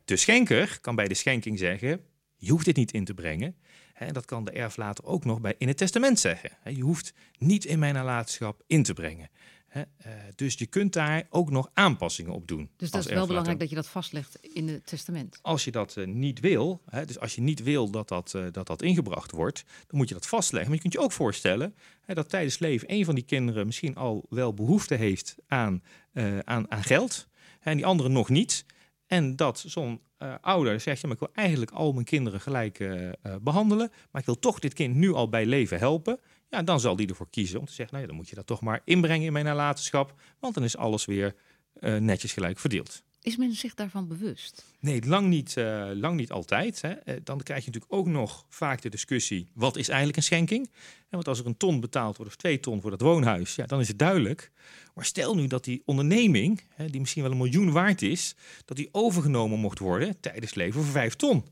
de 0.05 0.15
schenker 0.15 0.77
kan 0.81 0.95
bij 0.95 1.07
de 1.07 1.13
schenking 1.13 1.59
zeggen, 1.59 2.01
je 2.37 2.51
hoeft 2.51 2.65
dit 2.65 2.75
niet 2.75 2.91
in 2.91 3.05
te 3.05 3.13
brengen. 3.13 3.55
En 3.93 4.13
dat 4.13 4.25
kan 4.25 4.45
de 4.45 4.51
erflater 4.51 5.05
ook 5.05 5.25
nog 5.25 5.41
bij 5.41 5.55
in 5.57 5.67
het 5.67 5.77
testament 5.77 6.19
zeggen. 6.19 6.49
Je 6.63 6.81
hoeft 6.81 7.13
niet 7.37 7.65
in 7.65 7.79
mijn 7.79 7.93
nalatenschap 7.93 8.63
in 8.67 8.83
te 8.83 8.93
brengen. 8.93 9.29
Uh, 9.75 9.83
dus 10.35 10.53
je 10.53 10.65
kunt 10.65 10.93
daar 10.93 11.27
ook 11.29 11.49
nog 11.49 11.69
aanpassingen 11.73 12.33
op 12.33 12.47
doen. 12.47 12.69
Dus 12.77 12.91
dat 12.91 13.05
is 13.05 13.11
wel 13.11 13.27
belangrijk 13.27 13.59
dat 13.59 13.69
je 13.69 13.75
dat 13.75 13.87
vastlegt 13.87 14.37
in 14.41 14.67
het 14.67 14.85
testament. 14.85 15.39
Als 15.41 15.63
je 15.63 15.71
dat 15.71 15.95
uh, 15.95 16.07
niet 16.07 16.39
wil, 16.39 16.81
dus 17.05 17.19
als 17.19 17.35
je 17.35 17.41
niet 17.41 17.63
wil 17.63 17.89
dat 17.89 18.07
dat, 18.07 18.33
uh, 18.35 18.45
dat 18.51 18.67
dat 18.67 18.81
ingebracht 18.81 19.31
wordt, 19.31 19.63
dan 19.87 19.97
moet 19.97 20.07
je 20.07 20.13
dat 20.13 20.27
vastleggen. 20.27 20.69
Maar 20.69 20.75
je 20.75 20.81
kunt 20.89 20.93
je 20.93 21.07
ook 21.07 21.11
voorstellen 21.11 21.75
dat 22.05 22.29
tijdens 22.29 22.59
leven 22.59 22.91
een 22.91 23.05
van 23.05 23.15
die 23.15 23.23
kinderen 23.23 23.65
misschien 23.65 23.95
al 23.95 24.25
wel 24.29 24.53
behoefte 24.53 24.95
heeft 24.95 25.35
aan, 25.47 25.83
aan, 26.43 26.71
aan 26.71 26.83
geld 26.83 27.27
en 27.63 27.75
die 27.75 27.85
andere 27.85 28.09
nog 28.09 28.29
niet. 28.29 28.65
En 29.05 29.35
dat 29.35 29.63
zo'n 29.67 30.01
ouder 30.41 30.79
zegt, 30.79 31.01
ja, 31.01 31.07
maar 31.07 31.17
ik 31.21 31.23
wil 31.23 31.33
eigenlijk 31.33 31.71
al 31.71 31.93
mijn 31.93 32.05
kinderen 32.05 32.41
gelijk 32.41 32.77
behandelen, 33.41 33.91
maar 34.11 34.21
ik 34.21 34.27
wil 34.27 34.39
toch 34.39 34.59
dit 34.59 34.73
kind 34.73 34.95
nu 34.95 35.13
al 35.13 35.29
bij 35.29 35.45
leven 35.45 35.77
helpen. 35.79 36.19
Ja, 36.49 36.63
dan 36.63 36.79
zal 36.79 36.95
die 36.95 37.07
ervoor 37.07 37.29
kiezen 37.29 37.59
om 37.59 37.65
te 37.65 37.73
zeggen, 37.73 37.95
nou 37.95 38.01
ja, 38.01 38.07
dan 38.07 38.19
moet 38.19 38.29
je 38.29 38.35
dat 38.35 38.47
toch 38.47 38.61
maar 38.61 38.81
inbrengen 38.85 39.25
in 39.25 39.33
mijn 39.33 39.45
nalatenschap, 39.45 40.13
want 40.39 40.53
dan 40.53 40.63
is 40.63 40.77
alles 40.77 41.05
weer 41.05 41.35
netjes 41.99 42.33
gelijk 42.33 42.59
verdeeld. 42.59 43.03
Is 43.23 43.37
men 43.37 43.53
zich 43.53 43.73
daarvan 43.73 44.07
bewust? 44.07 44.65
Nee, 44.79 45.05
lang 45.05 45.27
niet, 45.27 45.55
uh, 45.57 45.89
lang 45.93 46.15
niet 46.15 46.31
altijd. 46.31 46.81
Hè. 46.81 46.89
Uh, 46.89 47.15
dan 47.23 47.41
krijg 47.41 47.65
je 47.65 47.71
natuurlijk 47.71 47.93
ook 47.93 48.07
nog 48.07 48.45
vaak 48.49 48.81
de 48.81 48.89
discussie: 48.89 49.47
wat 49.53 49.77
is 49.77 49.87
eigenlijk 49.87 50.17
een 50.17 50.23
schenking? 50.23 50.65
En 50.65 51.09
want 51.09 51.27
als 51.27 51.39
er 51.39 51.45
een 51.45 51.57
ton 51.57 51.79
betaald 51.79 52.17
wordt 52.17 52.31
of 52.31 52.37
twee 52.37 52.59
ton 52.59 52.81
voor 52.81 52.89
dat 52.89 53.01
woonhuis, 53.01 53.55
ja, 53.55 53.65
dan 53.65 53.79
is 53.79 53.87
het 53.87 53.99
duidelijk. 53.99 54.51
Maar 54.93 55.05
stel 55.05 55.35
nu 55.35 55.47
dat 55.47 55.63
die 55.63 55.81
onderneming, 55.85 56.61
hè, 56.69 56.89
die 56.89 56.99
misschien 56.99 57.21
wel 57.21 57.31
een 57.31 57.37
miljoen 57.37 57.71
waard 57.71 58.01
is, 58.01 58.35
dat 58.65 58.77
die 58.77 58.89
overgenomen 58.91 59.59
mocht 59.59 59.79
worden 59.79 60.19
tijdens 60.19 60.53
leven 60.53 60.83
voor 60.83 60.91
vijf 60.91 61.15
ton. 61.15 61.45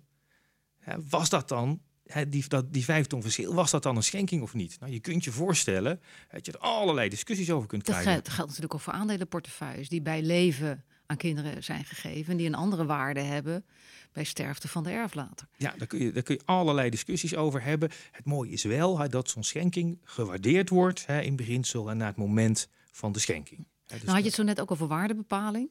was 1.10 1.30
dat 1.30 1.50
dan 1.50 1.82
die, 2.28 2.48
dat, 2.48 2.74
die 2.74 2.84
vijf 2.84 3.08
ton 3.08 3.22
verschil, 3.22 3.54
was 3.54 3.72
dat 3.72 3.84
dan 3.84 3.96
een 3.96 4.04
schenking 4.04 4.42
of 4.42 4.54
niet? 4.54 4.80
Nou, 4.80 4.92
je 4.92 5.00
kunt 5.00 5.24
je 5.24 5.32
voorstellen 5.32 6.02
dat 6.30 6.46
je 6.46 6.52
er 6.52 6.60
allerlei 6.60 7.10
discussies 7.10 7.52
over 7.52 7.68
kunt 7.68 7.84
krijgen. 7.84 8.14
Dat 8.14 8.30
geldt, 8.30 8.48
natuurlijk 8.48 8.74
ook 8.74 8.82
voor 8.82 8.94
aandelenportefeuilles 8.94 9.90
die 9.90 10.02
bij 10.02 10.22
leven 10.22 10.84
aan 11.12 11.18
kinderen 11.18 11.64
zijn 11.64 11.86
gegeven, 11.86 12.38
die 12.38 12.48
een 12.48 12.56
andere 12.56 12.86
waarde 12.86 13.20
hebben 13.20 13.66
bij 14.12 14.24
sterfte 14.24 14.68
van 14.68 14.84
de 14.84 14.90
erflater. 14.90 15.48
Ja, 15.58 15.74
daar 15.78 15.88
kun, 15.88 16.00
je, 16.00 16.12
daar 16.12 16.24
kun 16.24 16.36
je 16.36 16.42
allerlei 16.46 16.90
discussies 16.90 17.36
over 17.36 17.64
hebben. 17.64 17.90
Het 18.12 18.26
mooie 18.26 18.52
is 18.52 18.64
wel 18.64 19.10
dat 19.10 19.30
zo'n 19.30 19.44
schenking 19.44 20.00
gewaardeerd 20.04 20.70
wordt 20.70 21.06
hè, 21.06 21.22
in 21.22 21.36
beginsel 21.36 21.90
en 21.90 21.98
na 21.98 22.06
het 22.06 22.16
moment 22.16 22.68
van 22.92 23.12
de 23.12 23.20
schenking. 23.20 23.68
dus 23.86 24.02
nou 24.02 24.12
had 24.12 24.20
je 24.20 24.26
het 24.26 24.34
zo 24.34 24.44
net 24.44 24.62
ook 24.62 24.72
over 24.72 24.88
waardebepaling. 24.88 25.70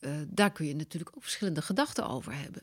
Uh, 0.00 0.10
daar 0.28 0.52
kun 0.52 0.66
je 0.66 0.74
natuurlijk 0.74 1.16
ook 1.16 1.22
verschillende 1.22 1.62
gedachten 1.62 2.08
over 2.08 2.34
hebben. 2.34 2.62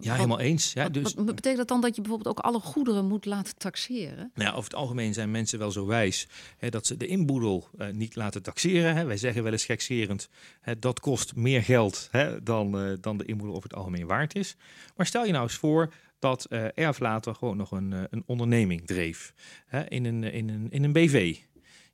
Ja, 0.00 0.14
helemaal 0.14 0.40
eens. 0.40 0.72
Ja, 0.72 0.88
dus, 0.88 1.14
wat, 1.14 1.24
betekent 1.24 1.56
dat 1.56 1.68
dan 1.68 1.80
dat 1.80 1.94
je 1.94 2.00
bijvoorbeeld 2.00 2.36
ook 2.38 2.44
alle 2.44 2.60
goederen 2.60 3.06
moet 3.06 3.24
laten 3.24 3.56
taxeren? 3.56 4.30
Nou 4.34 4.48
ja, 4.48 4.50
over 4.50 4.64
het 4.64 4.74
algemeen 4.74 5.14
zijn 5.14 5.30
mensen 5.30 5.58
wel 5.58 5.70
zo 5.70 5.86
wijs 5.86 6.28
hè, 6.58 6.68
dat 6.68 6.86
ze 6.86 6.96
de 6.96 7.06
inboedel 7.06 7.68
uh, 7.78 7.88
niet 7.88 8.16
laten 8.16 8.42
taxeren. 8.42 8.96
Hè. 8.96 9.04
Wij 9.04 9.16
zeggen 9.16 9.42
wel 9.42 9.52
eens 9.52 9.64
gekscherend, 9.64 10.28
hè, 10.60 10.78
dat 10.78 11.00
kost 11.00 11.36
meer 11.36 11.62
geld 11.62 12.08
hè, 12.10 12.42
dan, 12.42 12.86
uh, 12.86 12.96
dan 13.00 13.16
de 13.16 13.24
inboedel 13.24 13.56
over 13.56 13.68
het 13.68 13.78
algemeen 13.78 14.06
waard 14.06 14.34
is. 14.34 14.56
Maar 14.96 15.06
stel 15.06 15.24
je 15.24 15.32
nou 15.32 15.42
eens 15.42 15.54
voor 15.54 15.92
dat 16.18 16.46
uh, 16.50 16.64
erflater 16.74 17.34
gewoon 17.34 17.56
nog 17.56 17.70
een, 17.70 17.94
een 18.10 18.22
onderneming 18.26 18.86
dreef 18.86 19.34
hè, 19.66 19.88
in, 19.88 20.04
een, 20.04 20.22
in, 20.24 20.48
een, 20.48 20.70
in 20.70 20.84
een 20.84 20.92
BV 20.92 21.38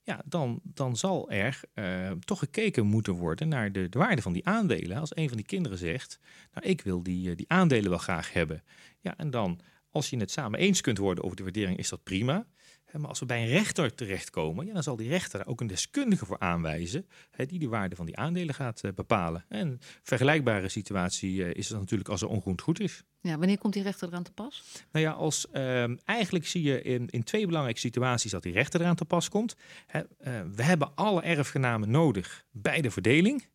ja, 0.09 0.23
dan, 0.25 0.61
dan 0.63 0.97
zal 0.97 1.31
er 1.31 1.61
uh, 1.75 2.11
toch 2.11 2.39
gekeken 2.39 2.87
moeten 2.87 3.13
worden 3.13 3.49
naar 3.49 3.73
de, 3.73 3.89
de, 3.89 3.99
waarde 3.99 4.23
van 4.23 4.33
die 4.33 4.47
aandelen. 4.47 4.97
Als 4.97 5.17
een 5.17 5.29
van 5.29 5.37
die 5.37 5.47
kinderen 5.47 5.79
zegt, 5.79 6.21
nou 6.55 6.67
ik 6.67 6.81
wil 6.81 7.03
die, 7.03 7.31
uh, 7.31 7.37
die 7.37 7.49
aandelen 7.49 7.91
wel 7.91 7.99
graag 7.99 8.33
hebben. 8.33 8.63
Ja, 9.01 9.17
en 9.17 9.31
dan, 9.31 9.61
als 9.91 10.11
je 10.11 10.17
het 10.17 10.31
samen 10.31 10.59
eens 10.59 10.81
kunt 10.81 10.99
worden 10.99 11.25
over 11.25 11.37
de 11.37 11.43
waardering, 11.43 11.79
is 11.79 11.89
dat 11.89 12.03
prima. 12.03 12.47
Maar 12.93 13.09
als 13.09 13.19
we 13.19 13.27
bij 13.27 13.43
een 13.43 13.49
rechter 13.49 13.95
terechtkomen, 13.95 14.67
ja, 14.67 14.73
dan 14.73 14.83
zal 14.83 14.97
die 14.97 15.09
rechter 15.09 15.47
ook 15.47 15.61
een 15.61 15.67
deskundige 15.67 16.27
voor 16.27 16.39
aanwijzen 16.39 17.07
hè, 17.31 17.47
die 17.47 17.59
de 17.59 17.69
waarde 17.69 17.97
van 17.97 18.07
die 18.07 18.17
aandelen 18.17 18.55
gaat 18.55 18.83
uh, 18.85 18.93
bepalen. 18.93 19.45
En 19.49 19.69
een 19.69 19.81
vergelijkbare 20.03 20.69
situatie 20.69 21.35
uh, 21.35 21.55
is 21.55 21.69
het 21.69 21.79
natuurlijk 21.79 22.09
als 22.09 22.23
er 22.23 22.29
ongoed 22.29 22.61
goed 22.61 22.81
is. 22.81 23.05
Ja, 23.21 23.39
wanneer 23.39 23.59
komt 23.59 23.73
die 23.73 23.83
rechter 23.83 24.09
eraan 24.09 24.23
te 24.23 24.33
pas? 24.33 24.63
Nou 24.93 25.05
ja, 25.05 25.13
als, 25.13 25.47
uh, 25.53 26.07
eigenlijk 26.09 26.47
zie 26.47 26.63
je 26.63 26.83
in, 26.83 27.09
in 27.09 27.23
twee 27.23 27.47
belangrijke 27.47 27.81
situaties 27.81 28.31
dat 28.31 28.43
die 28.43 28.53
rechter 28.53 28.81
eraan 28.81 28.95
te 28.95 29.05
pas 29.05 29.29
komt. 29.29 29.57
Hè, 29.87 30.01
eh, 30.19 30.41
we 30.55 30.63
hebben 30.63 30.95
alle 30.95 31.23
erfgenamen 31.23 31.91
nodig 31.91 32.45
bij 32.51 32.81
de 32.81 32.91
verdeling. 32.91 33.47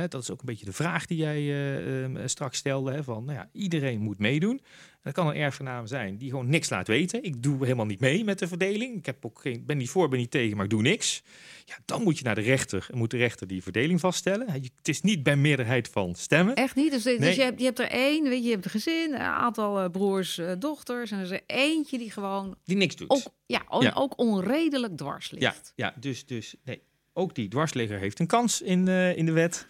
Hè, 0.00 0.08
dat 0.08 0.22
is 0.22 0.30
ook 0.30 0.40
een 0.40 0.46
beetje 0.46 0.64
de 0.64 0.72
vraag 0.72 1.06
die 1.06 1.18
jij 1.18 1.40
ehm, 2.02 2.26
straks 2.26 2.58
stelde. 2.58 2.92
Hè, 2.92 3.04
van, 3.04 3.24
nou 3.24 3.38
ja, 3.38 3.48
iedereen 3.52 4.00
moet 4.00 4.18
meedoen. 4.18 4.60
Dat 5.02 5.12
kan 5.12 5.26
een 5.26 5.34
erfgenaam 5.34 5.86
zijn 5.86 6.16
die 6.16 6.30
gewoon 6.30 6.48
niks 6.48 6.70
laat 6.70 6.86
weten. 6.86 7.22
Ik 7.22 7.42
doe 7.42 7.64
helemaal 7.64 7.86
niet 7.86 8.00
mee 8.00 8.24
met 8.24 8.38
de 8.38 8.48
verdeling. 8.48 8.96
Ik 8.96 9.06
heb 9.06 9.24
ook 9.24 9.40
geen, 9.40 9.66
ben 9.66 9.76
niet 9.76 9.90
voor, 9.90 10.08
ben 10.08 10.18
niet 10.18 10.30
tegen, 10.30 10.56
maar 10.56 10.64
ik 10.64 10.70
doe 10.70 10.82
niks. 10.82 11.22
Ja, 11.64 11.74
dan 11.84 12.02
moet 12.02 12.18
je 12.18 12.24
naar 12.24 12.34
de 12.34 12.40
rechter 12.40 12.86
en 12.90 12.98
moet 12.98 13.10
de 13.10 13.16
rechter 13.16 13.46
die 13.46 13.62
verdeling 13.62 14.00
vaststellen. 14.00 14.50
Het 14.52 14.88
is 14.88 15.00
niet 15.00 15.22
bij 15.22 15.36
meerderheid 15.36 15.88
van 15.88 16.14
stemmen. 16.14 16.54
Echt 16.54 16.74
niet? 16.74 16.90
Dus, 16.90 17.02
dus 17.02 17.36
je, 17.36 17.42
hebt, 17.42 17.58
je 17.58 17.64
hebt 17.64 17.78
er 17.78 17.90
één, 17.90 18.22
weet 18.22 18.38
je, 18.38 18.44
je 18.44 18.50
hebt 18.50 18.64
een 18.64 18.70
gezin, 18.70 19.14
een 19.14 19.20
aantal 19.20 19.82
uh, 19.82 19.90
broers, 19.90 20.38
uh, 20.38 20.52
dochters. 20.58 21.10
En 21.10 21.18
er 21.18 21.24
is 21.24 21.30
er 21.30 21.42
eentje 21.46 21.98
die 21.98 22.10
gewoon... 22.10 22.56
Die 22.64 22.76
niks 22.76 22.96
doet. 22.96 23.10
Ook, 23.10 23.22
ja, 23.46 23.62
ja. 23.80 23.92
ook 23.94 24.18
onredelijk 24.18 24.96
dwars 24.96 25.30
ligt. 25.30 25.72
Ja, 25.76 25.86
ja 25.86 25.94
dus, 26.00 26.26
dus 26.26 26.54
nee, 26.64 26.82
ook 27.12 27.34
die 27.34 27.48
dwarsligger 27.48 27.98
heeft 27.98 28.18
een 28.20 28.26
kans 28.26 28.60
in, 28.60 28.86
uh, 28.86 29.16
in 29.16 29.26
de 29.26 29.32
wet 29.32 29.66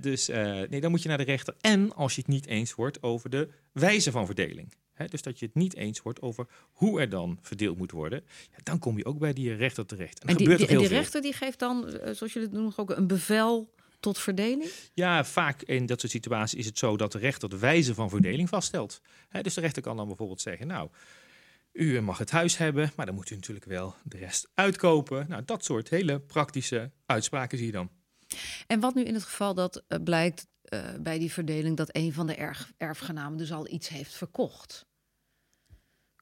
dus 0.00 0.28
uh, 0.28 0.36
nee, 0.68 0.80
dan 0.80 0.90
moet 0.90 1.02
je 1.02 1.08
naar 1.08 1.18
de 1.18 1.24
rechter. 1.24 1.54
En 1.60 1.94
als 1.94 2.14
je 2.14 2.20
het 2.20 2.30
niet 2.30 2.46
eens 2.46 2.74
wordt 2.74 3.02
over 3.02 3.30
de 3.30 3.48
wijze 3.72 4.10
van 4.10 4.26
verdeling. 4.26 4.72
dus 5.08 5.22
dat 5.22 5.38
je 5.38 5.46
het 5.46 5.54
niet 5.54 5.76
eens 5.76 6.02
wordt 6.02 6.22
over 6.22 6.46
hoe 6.72 7.00
er 7.00 7.08
dan 7.08 7.38
verdeeld 7.42 7.78
moet 7.78 7.90
worden. 7.90 8.22
Ja, 8.50 8.58
dan 8.62 8.78
kom 8.78 8.96
je 8.96 9.04
ook 9.04 9.18
bij 9.18 9.32
die 9.32 9.54
rechter 9.54 9.86
terecht. 9.86 10.20
En, 10.20 10.28
en 10.28 10.36
die, 10.36 10.56
die, 10.56 10.66
die 10.66 10.86
rechter 10.86 11.22
die 11.22 11.32
geeft 11.32 11.58
dan, 11.58 11.88
eh, 11.88 12.14
zoals 12.14 12.32
jullie 12.32 12.48
het 12.48 12.52
noemen, 12.52 12.72
ook 12.76 12.90
een 12.90 13.06
bevel 13.06 13.74
tot 14.00 14.18
verdeling? 14.18 14.70
Ja, 14.94 15.24
vaak 15.24 15.62
in 15.62 15.86
dat 15.86 16.00
soort 16.00 16.12
situaties 16.12 16.58
is 16.58 16.66
het 16.66 16.78
zo 16.78 16.96
dat 16.96 17.12
de 17.12 17.18
rechter 17.18 17.48
de 17.48 17.58
wijze 17.58 17.94
van 17.94 18.10
verdeling 18.10 18.48
vaststelt. 18.48 19.00
dus 19.42 19.54
de 19.54 19.60
rechter 19.60 19.82
kan 19.82 19.96
dan 19.96 20.06
bijvoorbeeld 20.06 20.40
zeggen, 20.40 20.66
nou, 20.66 20.88
u 21.72 22.00
mag 22.00 22.18
het 22.18 22.30
huis 22.30 22.56
hebben, 22.56 22.92
maar 22.96 23.06
dan 23.06 23.14
moet 23.14 23.30
u 23.30 23.34
natuurlijk 23.34 23.66
wel 23.66 23.94
de 24.02 24.18
rest 24.18 24.50
uitkopen. 24.54 25.28
Nou, 25.28 25.44
dat 25.44 25.64
soort 25.64 25.88
hele 25.88 26.20
praktische 26.20 26.92
uitspraken 27.06 27.58
zie 27.58 27.66
je 27.66 27.72
dan. 27.72 27.90
En 28.66 28.80
wat 28.80 28.94
nu 28.94 29.02
in 29.02 29.14
het 29.14 29.22
geval 29.22 29.54
dat 29.54 29.84
uh, 29.88 29.98
blijkt 30.04 30.46
uh, 30.74 30.94
bij 31.00 31.18
die 31.18 31.32
verdeling 31.32 31.76
dat 31.76 31.88
een 31.92 32.12
van 32.12 32.26
de 32.26 32.34
erf, 32.34 32.72
erfgenamen 32.76 33.38
dus 33.38 33.52
al 33.52 33.68
iets 33.68 33.88
heeft 33.88 34.14
verkocht? 34.14 34.86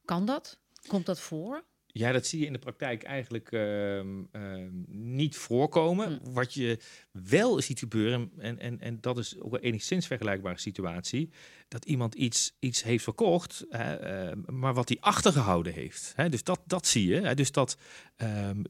Kan 0.04 0.26
dat? 0.26 0.58
Komt 0.86 1.06
dat 1.06 1.20
voor? 1.20 1.64
Ja, 1.98 2.12
dat 2.12 2.26
zie 2.26 2.40
je 2.40 2.46
in 2.46 2.52
de 2.52 2.58
praktijk 2.58 3.02
eigenlijk 3.02 3.52
ehm, 3.52 4.22
ehm, 4.32 4.70
niet 4.86 5.36
voorkomen. 5.36 6.20
Hm. 6.22 6.32
Wat 6.32 6.54
je 6.54 6.78
wel 7.10 7.60
ziet 7.62 7.78
gebeuren, 7.78 8.30
en, 8.38 8.58
en, 8.58 8.80
en 8.80 9.00
dat 9.00 9.18
is 9.18 9.40
ook 9.40 9.52
een 9.52 9.60
enigszins 9.60 10.06
vergelijkbare 10.06 10.58
situatie, 10.58 11.30
dat 11.68 11.84
iemand 11.84 12.14
iets, 12.14 12.56
iets 12.58 12.82
heeft 12.82 13.04
verkocht, 13.04 13.64
hè, 13.68 13.94
ehm, 13.94 14.40
maar 14.46 14.74
wat 14.74 14.88
hij 14.88 14.98
achtergehouden 15.00 15.72
heeft. 15.72 16.12
Hè, 16.16 16.28
dus 16.28 16.44
dat, 16.44 16.60
dat 16.66 16.86
zie 16.86 17.06
je. 17.06 17.20
Hè, 17.20 17.34
dus 17.34 17.52
dat, 17.52 17.76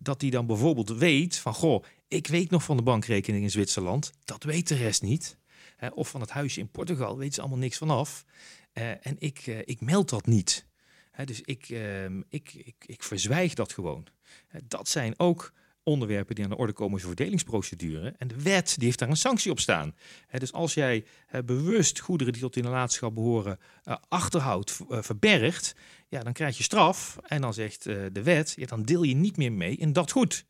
dat 0.01 0.21
hij 0.21 0.31
dan 0.31 0.47
bijvoorbeeld 0.47 0.91
weet 0.91 1.37
van, 1.37 1.55
goh, 1.55 1.85
ik 2.09 2.27
weet 2.27 2.51
nog 2.51 2.63
van 2.63 2.77
de 2.77 2.83
bankrekening 2.83 3.45
in 3.45 3.51
Zwitserland, 3.51 4.13
dat 4.25 4.43
weet 4.43 4.69
de 4.69 4.77
rest 4.77 5.03
niet. 5.03 5.39
Hè, 5.77 5.89
of 5.89 6.09
van 6.09 6.21
het 6.21 6.31
huisje 6.31 6.61
in 6.61 6.71
Portugal 6.71 7.19
weet 7.19 7.35
ze 7.35 7.41
allemaal 7.41 7.59
niks 7.59 7.79
vanaf. 7.79 8.25
Eh, 8.73 8.91
en 8.91 9.17
ik, 9.19 9.39
eh, 9.47 9.59
ik 9.65 9.81
meld 9.81 10.09
dat 10.09 10.27
niet. 10.27 10.66
Dus 11.25 11.41
ik, 11.41 11.69
ehm, 11.69 12.23
ik, 12.29 12.53
ik, 12.55 12.85
ik 12.87 13.03
verzwijg 13.03 13.55
dat 13.55 13.73
gewoon. 13.73 14.07
Dat 14.65 14.89
zijn 14.89 15.15
ook 15.17 15.53
onderwerpen 15.87 16.35
die 16.35 16.45
aan 16.45 16.51
de 16.51 16.57
orde 16.57 16.73
komen 16.73 16.99
voor 16.99 17.09
verdelingsprocedure. 17.09 18.15
En 18.19 18.29
de 18.29 18.43
wet 18.43 18.75
die 18.77 18.85
heeft 18.85 18.99
daar 18.99 19.09
een 19.09 19.17
sanctie 19.17 19.51
op 19.51 19.61
staan. 19.61 19.95
Dus 20.31 20.53
als 20.53 20.75
jij 20.75 21.05
bewust 21.45 22.01
goederen 22.01 22.33
die 22.33 22.43
tot 22.43 22.55
de 22.55 22.63
nalatenschap 22.63 23.15
behoren 23.15 23.59
eh, 23.85 23.97
achterhoudt, 24.09 24.81
eh, 24.91 25.03
verbergt, 25.03 25.75
ja, 26.09 26.21
dan 26.21 26.33
krijg 26.33 26.57
je 26.57 26.63
straf. 26.63 27.19
En 27.23 27.41
dan 27.41 27.55
zegt 27.55 27.87
eh, 27.87 27.97
de 28.13 28.23
wet, 28.23 28.55
ja, 28.57 28.67
dan 28.67 28.83
deel 28.83 29.03
je 29.03 29.15
niet 29.15 29.37
meer 29.37 29.53
mee 29.53 29.77
in 29.77 29.93
dat 29.93 30.11
goed. 30.11 30.45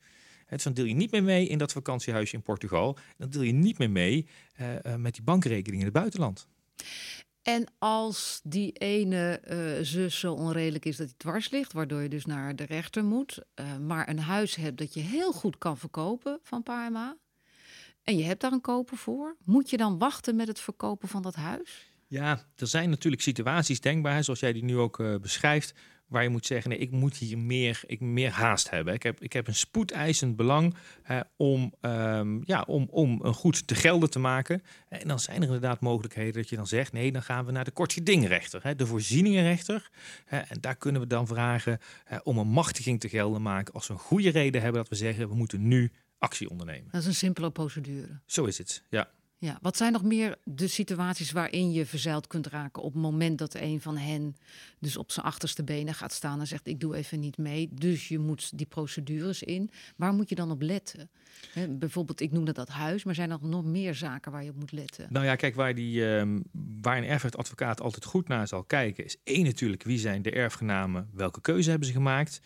Dus 0.49 0.63
dan 0.63 0.75
deel 0.75 0.85
je 0.85 0.95
niet 0.95 1.11
meer 1.11 1.25
mee 1.25 1.47
in 1.47 1.59
dat 1.59 1.73
vakantiehuisje 1.73 2.37
in 2.37 2.43
Portugal. 2.43 2.99
Dan 3.17 3.31
deel 3.31 3.43
je 3.43 3.53
niet 3.53 3.79
meer 3.79 3.91
mee 3.91 4.29
met 4.97 5.15
die 5.15 5.23
bankrekening 5.23 5.79
in 5.79 5.89
het 5.89 5.95
buitenland. 5.95 6.49
En 7.47 7.67
als 7.79 8.41
die 8.43 8.73
ene 8.73 9.41
eh, 9.45 9.59
zus 9.83 10.19
zo 10.19 10.33
onredelijk 10.33 10.85
is 10.85 10.97
dat 10.97 11.07
hij 11.07 11.17
dwars 11.17 11.51
ligt, 11.51 11.73
waardoor 11.73 12.03
je 12.03 12.09
dus 12.09 12.27
naar 12.27 12.57
de 12.57 12.65
rechter 12.65 13.05
moet, 13.05 13.39
eh, 13.55 13.77
maar 13.77 14.09
een 14.09 14.19
huis 14.19 14.55
hebt 14.55 14.79
dat 14.79 14.95
je 14.95 15.01
heel 15.01 15.33
goed 15.33 15.59
kan 15.59 15.79
verkopen 15.79 16.39
van 16.43 16.63
PMA, 16.63 17.17
en 18.03 18.17
je 18.17 18.25
hebt 18.25 18.41
daar 18.41 18.53
een 18.53 18.61
koper 18.61 18.97
voor, 18.97 19.37
moet 19.45 19.71
je 19.71 19.77
dan 19.77 19.99
wachten 19.99 20.37
met 20.37 20.49
het 20.49 20.61
verkopen 20.61 21.09
van 21.09 21.23
dat 21.23 21.35
huis? 21.35 21.93
Ja, 22.07 22.47
er 22.57 22.67
zijn 22.67 22.91
natuurlijk 22.91 23.23
situaties 23.23 23.81
denkbaar, 23.81 24.25
zoals 24.25 24.41
jij 24.41 24.53
die 24.53 24.65
nu 24.65 24.77
ook 24.77 25.01
eh, 25.01 25.17
beschrijft, 25.17 25.75
waar 26.07 26.23
je 26.23 26.29
moet 26.29 26.47
zeggen, 26.47 26.71
nee, 26.71 26.79
ik 26.79 26.91
moet 26.91 27.17
hier 27.17 27.39
meer, 27.39 27.81
ik 27.87 28.01
meer 28.01 28.31
haast 28.31 28.71
hebben. 28.71 28.95
Ik 28.95 29.03
heb, 29.03 29.21
ik 29.21 29.33
heb 29.33 29.47
een 29.47 29.55
spoedeisend 29.55 30.37
belang 30.37 30.75
hè, 31.03 31.21
om, 31.37 31.75
ehm, 31.81 32.41
ja, 32.45 32.65
om, 32.67 32.87
om 32.91 33.21
een 33.23 33.35
goed 33.35 33.67
te 33.67 33.75
gelden 33.75 34.11
te 34.11 34.19
maken. 34.19 34.63
En 34.89 35.09
dan 35.09 35.21
zijn 35.21 35.37
er 35.37 35.45
inderdaad 35.45 35.81
mogelijkheden 35.81 36.33
dat 36.33 36.49
je 36.49 36.57
dan 36.57 36.67
zegt, 36.67 36.93
nee, 36.93 37.13
dan 37.13 37.23
gaan 37.23 37.45
we 37.45 37.53
naar 37.53 37.65
de 37.65 37.71
kortgedingrechter, 37.71 38.63
hè, 38.63 38.75
de 38.75 38.87
voorzieningenrechter. 38.87 39.91
Hè, 40.25 40.39
en 40.39 40.61
daar 40.61 40.77
kunnen 40.77 41.01
we 41.01 41.07
dan 41.07 41.27
vragen 41.27 41.79
hè, 42.05 42.17
om 42.23 42.39
een 42.39 42.49
machtiging 42.49 43.01
te 43.01 43.09
gelden 43.09 43.43
maken 43.43 43.75
als 43.75 43.87
we 43.87 43.93
een 43.93 44.01
goede 44.01 44.31
reden 44.31 44.63
hebben 44.63 44.81
dat 44.81 44.91
we 44.91 44.97
zeggen, 44.97 45.29
we 45.29 45.35
moeten 45.35 45.69
nu 45.69 45.93
actie 46.19 46.51
ondernemen. 46.51 46.89
Dat 46.91 47.01
is 47.01 47.07
een 47.07 47.15
simpele 47.15 47.51
procedure. 47.51 48.21
Zo 48.27 48.45
is 48.45 48.59
het, 48.59 48.83
ja. 48.89 49.11
Ja, 49.39 49.59
wat 49.63 49.77
zijn 49.77 49.93
nog 49.93 50.03
meer 50.03 50.39
de 50.45 50.67
situaties 50.67 51.33
waarin 51.33 51.73
je 51.73 51.87
verzeild 51.87 52.27
kunt 52.27 52.47
raken 52.47 52.83
op 52.83 52.93
het 52.93 53.03
moment 53.03 53.39
dat 53.39 53.55
een 53.55 53.81
van 53.81 53.97
hen 53.97 54.37
dus 54.79 54.97
op 54.97 55.11
zijn 55.11 55.27
achterste 55.27 55.65
benen 55.65 55.95
gaat 55.95 56.13
staan 56.13 56.41
en 56.41 56.47
zegt 56.47 56.67
ik 56.67 56.81
doe 56.81 56.97
even 56.97 57.21
niet 57.21 57.39
mee, 57.39 57.69
dus 57.73 58.09
je 58.09 58.19
moet 58.19 58.59
die 58.59 58.67
procedures 58.67 59.43
in. 59.43 59.71
Waar 59.97 60.13
moet 60.13 60.29
je 60.29 60.35
dan 60.35 60.51
op 60.51 60.63
letten? 60.63 61.11
Bijvoorbeeld, 61.69 62.21
ik 62.21 62.33
noemde 62.33 62.53
dat 62.53 62.69
huis, 62.69 63.05
maar 63.05 63.15
zijn 63.15 63.31
er 63.31 63.39
nog 63.41 63.65
meer 63.65 63.95
zaken 63.95 64.33
waar 64.33 64.45
je 64.45 64.51
op 64.51 64.57
moet 64.57 64.73
letten? 64.73 65.07
Nou 65.11 65.25
ja, 65.25 65.37
kijk, 65.37 65.55
waar, 65.55 65.75
die, 65.75 66.17
ehm, 66.17 66.41
waar 66.81 66.97
een 66.97 67.05
erfrechtadvocaat 67.05 67.81
altijd 67.81 68.05
goed 68.05 68.29
naar 68.29 68.49
zal 68.49 68.65
kijken, 68.65 69.05
is 69.05 69.17
één 69.25 69.45
natuurlijk, 69.45 69.83
wie 69.83 69.99
zijn 69.99 70.23
de 70.23 70.31
erfgenamen, 70.31 71.11
welke 71.13 71.41
keuze 71.41 71.71
hebben 71.71 71.89
ze 71.89 71.95
gemaakt? 71.95 72.41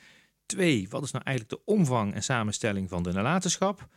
Twee, 0.46 0.88
wat 0.88 1.02
is 1.02 1.10
nou 1.10 1.24
eigenlijk 1.24 1.56
de 1.56 1.72
omvang 1.72 2.14
en 2.14 2.22
samenstelling 2.22 2.88
van 2.88 3.02
de 3.02 3.12
nalatenschap? 3.12 3.88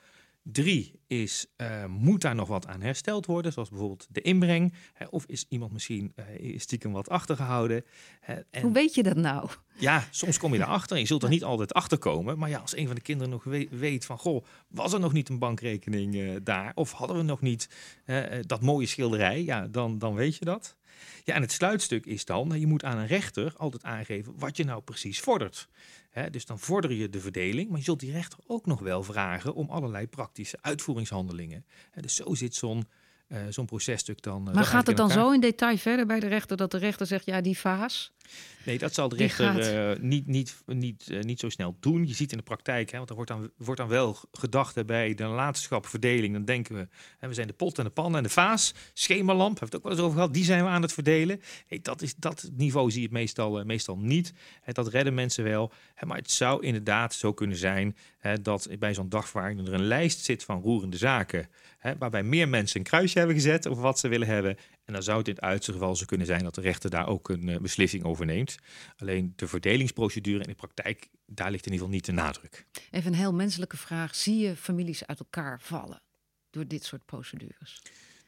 Drie 0.44 1.00
is, 1.08 1.46
eh, 1.56 1.86
moet 1.86 2.22
daar 2.22 2.36
nog 2.36 2.48
wat 2.48 2.68
aan 2.68 2.82
hersteld 2.82 3.26
worden, 3.26 3.52
zoals 3.54 3.70
bijvoorbeeld 3.70 4.08
de 4.10 4.22
inbreng? 4.22 4.74
Hè, 4.94 5.06
of 5.06 5.26
is 5.26 5.46
iemand 5.50 5.72
misschien 5.72 6.12
eh, 6.16 6.60
stiekem 6.60 6.92
wat 6.92 7.10
achtergehouden? 7.10 7.86
Hè, 8.20 8.34
en 8.52 8.62
Hoe 8.62 8.72
weet 8.74 8.96
je 8.96 9.04
dat 9.04 9.16
nou? 9.16 9.50
ja, 9.78 10.08
soms 10.12 10.38
kom 10.38 10.54
je 10.54 10.60
erachter. 10.64 10.98
Je 10.98 11.06
zult 11.06 11.24
er 11.24 11.30
niet 11.30 11.44
altijd 11.44 11.74
achter 11.74 11.98
komen. 11.98 12.38
Maar 12.38 12.50
ja, 12.50 12.60
als 12.60 12.76
een 12.76 12.86
van 12.86 12.96
de 12.96 13.02
kinderen 13.02 13.32
nog 13.32 13.44
we- 13.44 13.68
weet 13.72 14.06
van... 14.06 14.18
Goh, 14.18 14.46
was 14.68 14.94
er 14.94 15.00
nog 15.00 15.14
niet 15.14 15.30
een 15.30 15.40
bankrekening 15.40 16.16
eh, 16.16 16.36
daar? 16.44 16.72
Of 16.76 16.92
hadden 16.92 17.18
we 17.18 17.24
nog 17.24 17.42
niet 17.42 17.70
dat 18.42 18.62
mooie 18.62 18.86
schilderij? 18.88 19.44
Ja, 19.44 19.68
dan, 19.68 19.98
dan 20.00 20.14
weet 20.16 20.36
je 20.36 20.46
dat. 20.46 20.76
Ja, 21.24 21.34
en 21.34 21.42
het 21.42 21.52
sluitstuk 21.52 22.06
is 22.06 22.26
dan... 22.26 22.60
je 22.60 22.68
moet 22.68 22.84
aan 22.84 22.98
een 22.98 23.08
rechter 23.08 23.54
altijd 23.58 23.84
aangeven 23.84 24.34
wat 24.38 24.58
je 24.58 24.64
nou 24.64 24.82
precies 24.82 25.20
vordert. 25.20 25.68
Dus 26.32 26.46
dan 26.46 26.60
vorder 26.60 26.92
je 26.92 27.10
de 27.10 27.20
verdeling. 27.20 27.70
Maar 27.70 27.78
je 27.78 27.84
zult 27.84 28.00
die 28.00 28.12
rechter 28.12 28.40
ook 28.48 28.66
nog 28.66 28.80
wel 28.80 29.04
vragen... 29.04 29.54
om 29.54 29.70
allerlei 29.70 30.08
praktische 30.08 30.58
uitvoeringshandelingen. 30.62 31.66
Dus 32.02 32.16
zo 32.16 32.34
zit 32.34 32.56
zo'n 32.56 32.86
eh, 33.28 33.40
zo'n 33.50 33.66
processtuk 33.66 34.22
dan... 34.22 34.48
eh, 34.48 34.54
Maar 34.54 34.64
gaat 34.64 34.88
het 34.88 34.98
dan 34.98 35.10
elkaar. 35.10 35.26
zo 35.26 35.32
in 35.32 35.40
detail 35.40 35.78
verder 35.78 36.06
bij 36.06 36.20
de 36.20 36.28
rechter 36.28 36.58
dat 36.58 36.72
de 36.72 36.78
rechter 36.78 37.06
zegt 37.06 37.26
ja, 37.26 37.42
die 37.42 37.58
vaas? 37.58 38.13
Nee, 38.66 38.78
dat 38.78 38.94
zal 38.94 39.10
de 39.10 39.16
rechter 39.16 39.60
eh, 39.92 40.00
niet, 40.00 40.28
niet, 40.28 40.56
niet, 40.66 41.10
eh, 41.10 41.20
niet 41.20 41.40
zo 41.40 41.50
snel 41.50 41.78
doen. 41.80 42.08
Je 42.08 42.14
ziet 42.14 42.32
in 42.32 42.38
de 42.38 42.44
praktijk, 42.44 42.92
hè, 42.92 42.98
want 42.98 43.10
er 43.10 43.16
wordt 43.16 43.32
dan, 43.32 43.52
wordt 43.58 43.80
dan 43.80 43.90
wel 43.90 44.18
gedacht 44.32 44.86
bij 44.86 45.14
de 45.14 45.24
nalatenschapverdeling. 45.24 46.34
Dan 46.34 46.46
denken 46.46 46.76
we, 46.76 46.88
hè, 47.18 47.28
we 47.28 47.34
zijn 47.34 47.48
de 47.48 47.54
pot 47.54 47.78
en 47.78 47.84
de 47.84 47.90
pan 47.90 48.16
en 48.16 48.24
de 48.24 48.30
vaas. 48.30 48.74
Schemalamp, 48.94 49.60
hebben 49.60 49.60
we 49.60 49.66
het 49.66 49.76
ook 49.76 49.84
wel 49.84 49.92
eens 49.92 50.02
over 50.02 50.16
gehad. 50.16 50.34
Die 50.34 50.44
zijn 50.44 50.64
we 50.64 50.70
aan 50.70 50.82
het 50.82 50.94
verdelen. 50.94 51.42
Nee, 51.70 51.82
dat, 51.82 52.02
is, 52.02 52.16
dat 52.16 52.50
niveau 52.54 52.92
zie 52.92 53.00
je 53.00 53.08
het 53.08 53.16
meestal, 53.16 53.60
eh, 53.60 53.66
meestal 53.66 53.98
niet. 53.98 54.34
Hè, 54.62 54.74
dat 54.74 54.88
redden 54.88 55.14
mensen 55.14 55.44
wel. 55.44 55.72
Hè, 55.94 56.08
maar 56.08 56.18
het 56.18 56.32
zou 56.32 56.66
inderdaad 56.66 57.14
zo 57.14 57.34
kunnen 57.34 57.58
zijn 57.58 57.96
hè, 58.18 58.42
dat 58.42 58.68
bij 58.80 58.94
zo'n 58.94 59.10
dagvaarding 59.10 59.68
er 59.68 59.74
een 59.74 59.88
lijst 59.88 60.24
zit 60.24 60.44
van 60.44 60.62
roerende 60.62 60.98
zaken. 60.98 61.50
Hè, 61.78 61.98
waarbij 61.98 62.24
meer 62.24 62.50
mensen 62.50 62.80
een 62.80 62.86
kruisje 62.86 63.18
hebben 63.18 63.36
gezet 63.36 63.68
over 63.68 63.84
wat 63.84 64.00
ze 64.00 64.08
willen 64.08 64.28
hebben. 64.28 64.58
En 64.86 64.94
dan 64.94 65.04
zou 65.04 65.18
het 65.18 65.28
in 65.28 65.34
het 65.34 65.44
uiterste 65.44 65.72
geval 65.72 65.96
zo 65.96 66.06
kunnen 66.06 66.28
zijn 66.28 66.44
dat 66.44 66.56
de 66.56 66.62
rechter 66.62 66.90
daar 66.90 67.08
ook 67.08 67.30
een 67.30 67.50
eh, 67.50 67.58
beslissing 67.58 68.04
over 68.04 68.26
neemt. 68.26 68.56
Alleen 68.98 69.34
de 69.36 69.48
verdelingsprocedure 69.48 70.44
in 70.44 70.50
de 70.50 70.56
praktijk, 70.56 71.10
daar 71.26 71.52
ligt 71.52 71.66
in 71.66 71.72
ieder 71.72 71.88
geval 71.88 71.90
niet 71.90 72.06
de 72.06 72.12
nadruk. 72.12 72.66
Even 72.92 73.12
een 73.12 73.18
heel 73.18 73.34
menselijke 73.34 73.78
vraag. 73.78 74.16
Zie 74.16 74.38
je 74.38 74.56
families 74.56 75.08
uit 75.08 75.20
elkaar 75.20 75.62
vallen 75.62 76.02
door 76.50 76.68
dit 76.68 76.84
soort 76.84 77.06
procedures? 77.06 77.82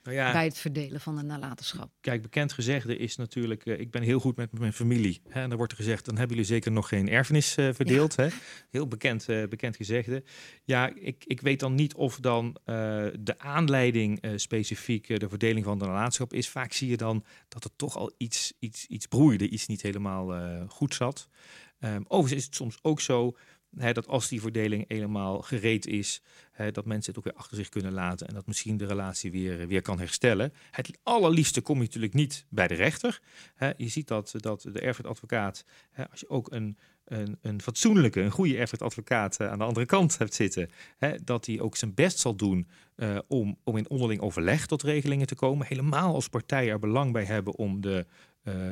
Nou 0.06 0.18
ja, 0.18 0.32
Bij 0.32 0.46
het 0.46 0.58
verdelen 0.58 1.02
van 1.02 1.18
een 1.18 1.26
nalatenschap. 1.26 1.92
kijk, 2.02 2.22
bekend 2.22 2.54
gezegde 2.54 2.98
is 2.98 3.16
natuurlijk, 3.16 3.66
eh, 3.66 3.80
ik 3.80 3.92
ben 3.92 4.02
heel 4.02 4.20
goed 4.20 4.36
met 4.36 4.60
mijn 4.60 4.74
familie. 4.74 5.22
Hè, 5.30 5.42
en 5.42 5.48
dan 5.50 5.58
wordt 5.58 5.72
er 5.72 5.78
gezegd, 5.78 6.06
dan 6.06 6.18
hebben 6.18 6.36
jullie 6.36 6.52
zeker 6.52 6.72
nog 6.72 6.88
geen 6.88 7.10
erfenis 7.10 7.56
eh, 7.56 7.70
verdeeld. 7.74 8.16
Hè? 8.16 8.28
Heel 8.70 8.88
bekend, 8.88 9.30
eh, 9.30 9.44
bekend 9.48 9.76
gezegde. 9.76 10.24
Ja, 10.64 10.92
ik, 10.96 11.24
ik 11.26 11.42
weet 11.42 11.60
dan 11.60 11.76
niet 11.76 11.94
of 11.94 12.20
dan 12.20 12.58
de 13.20 13.36
aanleiding 13.38 14.24
specifiek 14.36 15.20
de 15.20 15.30
verdeling 15.30 15.66
van 15.66 15.80
de 15.80 15.86
nalatenschap 15.86 16.34
is. 16.34 16.50
Vaak 16.50 16.74
zie 16.74 16.90
je 16.90 16.98
dan 16.98 17.26
dat 17.48 17.64
er 17.64 17.70
toch 17.76 17.98
al 17.98 18.14
iets, 18.18 18.54
iets, 18.60 18.86
iets 18.86 19.08
broeide, 19.08 19.50
iets 19.50 19.68
niet 19.68 19.82
helemaal 19.82 20.34
goed 20.68 20.94
zat. 20.94 21.28
Ehm, 21.80 22.02
overigens 22.08 22.42
is 22.42 22.46
het 22.46 22.56
soms 22.56 22.78
ook 22.82 23.02
zo 23.02 23.38
dat 23.76 24.08
als 24.08 24.28
die 24.28 24.42
verdeling 24.42 24.86
helemaal 24.88 25.42
gereed 25.42 25.88
is, 25.88 26.22
dat 26.72 26.86
mensen 26.86 27.14
het 27.14 27.18
ook 27.18 27.34
weer 27.34 27.42
achter 27.42 27.58
zich 27.58 27.70
kunnen 27.70 27.94
laten 27.94 28.28
en 28.28 28.34
dat 28.34 28.48
misschien 28.48 28.78
de 28.78 28.86
relatie 28.86 29.32
weer, 29.32 29.68
weer 29.68 29.82
kan 29.82 30.00
herstellen. 30.00 30.54
Het 30.72 31.00
allerliefste 31.04 31.62
kom 31.62 31.78
je 31.78 31.84
natuurlijk 31.84 32.14
niet 32.14 32.46
bij 32.50 32.68
de 32.68 32.74
rechter. 32.74 33.22
Je 33.78 33.88
ziet 33.88 34.08
dat, 34.08 34.34
dat 34.38 34.62
de 34.62 34.80
erfrechtadvocaat, 34.80 35.66
als 36.12 36.20
je 36.20 36.30
ook 36.30 36.52
een, 36.52 36.78
een, 37.06 37.38
een 37.42 37.62
fatsoenlijke, 37.62 38.22
een 38.22 38.32
goede 38.32 38.58
erfrechtadvocaat 38.58 39.38
eh, 39.38 39.52
aan 39.52 39.58
de 39.58 39.64
andere 39.64 39.86
kant 39.86 40.18
hebt 40.18 40.34
zitten, 40.34 40.70
dat 41.24 41.46
hij 41.46 41.60
ook 41.60 41.76
zijn 41.76 41.94
best 41.94 42.20
zal 42.20 42.36
doen 42.36 42.68
eh, 42.96 43.18
om, 43.28 43.58
om 43.64 43.78
in 43.78 43.90
onderling 43.90 44.22
overleg 44.22 44.66
tot 44.66 44.84
regelingen 44.84 45.28
te 45.28 45.36
komen. 45.36 45.68
Helemaal 45.68 46.14
als 46.14 46.28
partijen 46.28 46.72
er 46.72 46.80
belang 46.80 47.12
bij 47.12 47.24
hebben 47.24 47.56
om 47.56 47.82
de, 47.82 48.06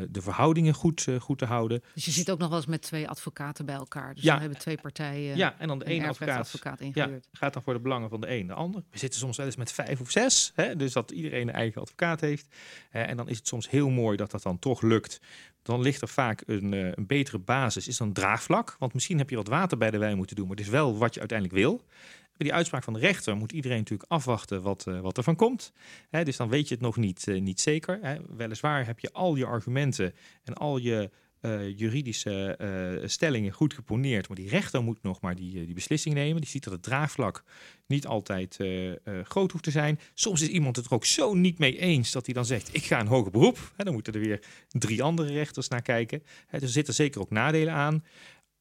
de 0.09 0.21
verhoudingen 0.21 0.73
goed, 0.73 1.07
eh, 1.07 1.19
goed 1.19 1.37
te 1.37 1.45
houden. 1.45 1.83
Dus 1.93 2.05
je 2.05 2.11
zit 2.11 2.31
ook 2.31 2.39
nog 2.39 2.47
wel 2.49 2.57
eens 2.57 2.67
met 2.67 2.81
twee 2.81 3.09
advocaten 3.09 3.65
bij 3.65 3.75
elkaar. 3.75 4.13
Dus 4.13 4.23
Ja. 4.23 4.31
dan 4.31 4.41
hebben 4.41 4.59
twee 4.59 4.77
partijen 4.81 5.37
ja, 5.37 5.55
en 5.59 5.67
dan 5.67 5.79
de 5.79 5.85
ene 5.85 6.07
advocaat 6.07 6.79
ja, 6.79 6.85
ingehuurd. 6.85 7.27
gaat 7.31 7.53
dan 7.53 7.63
voor 7.63 7.73
de 7.73 7.79
belangen 7.79 8.09
van 8.09 8.21
de 8.21 8.29
een 8.29 8.47
de 8.47 8.53
ander. 8.53 8.83
We 8.91 8.97
zitten 8.97 9.19
soms 9.19 9.37
wel 9.37 9.45
eens 9.45 9.55
met 9.55 9.71
vijf 9.71 10.01
of 10.01 10.11
zes, 10.11 10.51
hè, 10.55 10.75
dus 10.75 10.93
dat 10.93 11.11
iedereen 11.11 11.47
een 11.47 11.53
eigen 11.53 11.81
advocaat 11.81 12.21
heeft. 12.21 12.47
Eh, 12.91 13.09
en 13.09 13.17
dan 13.17 13.29
is 13.29 13.37
het 13.37 13.47
soms 13.47 13.69
heel 13.69 13.89
mooi 13.89 14.17
dat 14.17 14.31
dat 14.31 14.43
dan 14.43 14.59
toch 14.59 14.81
lukt. 14.81 15.19
Dan 15.61 15.81
ligt 15.81 16.01
er 16.01 16.07
vaak 16.07 16.43
een, 16.45 16.73
eh, 16.73 16.91
een 16.93 17.05
betere 17.07 17.39
basis, 17.39 17.87
is 17.87 17.97
dan 17.97 18.07
een 18.07 18.13
draagvlak. 18.13 18.75
Want 18.79 18.93
misschien 18.93 19.17
heb 19.17 19.29
je 19.29 19.35
wat 19.35 19.47
water 19.47 19.77
bij 19.77 19.91
de 19.91 19.97
wijn 19.97 20.17
moeten 20.17 20.35
doen, 20.35 20.47
maar 20.47 20.55
het 20.55 20.65
is 20.65 20.71
wel 20.71 20.97
wat 20.97 21.13
je 21.13 21.19
uiteindelijk 21.19 21.59
wil. 21.59 21.81
Die 22.37 22.53
uitspraak 22.53 22.83
van 22.83 22.93
de 22.93 22.99
rechter 22.99 23.35
moet 23.35 23.51
iedereen 23.51 23.77
natuurlijk 23.77 24.11
afwachten 24.11 24.61
wat, 24.61 24.87
eh, 24.87 24.99
wat 24.99 25.17
er 25.17 25.23
van 25.23 25.35
komt. 25.35 25.71
Hè, 26.09 26.23
dus 26.23 26.37
dan 26.37 26.49
weet 26.49 26.67
je 26.67 26.73
het 26.73 26.83
nog 26.83 26.97
niet, 26.97 27.27
eh, 27.27 27.41
niet 27.41 27.61
zeker. 27.61 27.99
Hè. 28.01 28.17
Weliswaar 28.35 28.85
heb 28.85 28.99
je 28.99 29.11
al 29.11 29.35
je 29.35 29.45
argumenten 29.45 30.13
en 30.43 30.53
al 30.53 30.77
je 30.77 31.09
uh, 31.41 31.77
juridische 31.77 32.57
stellingen 33.05 33.51
goed 33.51 33.73
geponeerd. 33.73 34.27
Maar 34.27 34.37
die 34.37 34.49
rechter 34.49 34.83
moet 34.83 35.03
nog 35.03 35.21
maar 35.21 35.35
die, 35.35 35.65
die 35.65 35.73
beslissing 35.73 36.15
nemen. 36.15 36.41
Die 36.41 36.49
ziet 36.49 36.63
dat 36.63 36.73
het 36.73 36.83
draagvlak 36.83 37.43
niet 37.87 38.07
altijd 38.07 38.59
groot 39.23 39.51
hoeft 39.51 39.63
te 39.63 39.71
zijn. 39.71 39.99
Soms 40.13 40.41
is 40.41 40.47
iemand 40.47 40.75
het 40.75 40.85
er 40.85 40.93
ook 40.93 41.05
zo 41.05 41.33
niet 41.33 41.59
mee 41.59 41.79
eens 41.79 42.11
dat 42.11 42.25
hij 42.25 42.33
dan 42.33 42.45
zegt: 42.45 42.75
Ik 42.75 42.83
ga 42.83 42.99
een 42.99 43.07
hoger 43.07 43.31
beroep. 43.31 43.73
dan 43.77 43.93
moeten 43.93 44.13
er 44.13 44.19
weer 44.19 44.43
drie 44.69 45.03
andere 45.03 45.31
rechters 45.31 45.67
naar 45.67 45.81
kijken. 45.81 46.23
dus 46.51 46.61
er 46.61 46.67
zitten 46.67 46.93
zeker 46.93 47.21
ook 47.21 47.31
nadelen 47.31 47.73
aan. 47.73 48.03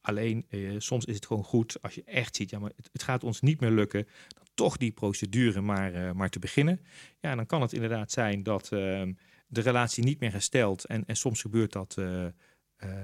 Alleen 0.03 0.45
soms 0.77 1.05
is 1.05 1.15
het 1.15 1.25
gewoon 1.25 1.43
goed 1.43 1.81
als 1.81 1.95
je 1.95 2.03
echt 2.03 2.35
ziet: 2.35 2.49
ja, 2.49 2.59
maar 2.59 2.71
het, 2.91 3.03
gaat 3.03 3.23
ons 3.23 3.41
niet 3.41 3.59
meer 3.59 3.71
lukken. 3.71 4.07
Dan 4.27 4.47
toch 4.53 4.77
die 4.77 4.91
procedure 4.91 5.61
maar, 5.61 6.15
maar 6.15 6.29
te 6.29 6.39
beginnen. 6.39 6.81
Ja, 7.19 7.35
dan 7.35 7.45
kan 7.45 7.61
het 7.61 7.73
inderdaad 7.73 8.11
zijn 8.11 8.43
dat 8.43 8.71
ehm, 8.71 9.13
de 9.47 9.61
relatie 9.61 10.03
niet 10.03 10.19
meer 10.19 10.31
herstelt. 10.31 10.85
En, 10.85 11.05
en 11.05 11.15
soms 11.15 11.41
gebeurt 11.41 11.71
dat, 11.71 11.95
uh, 11.99 12.25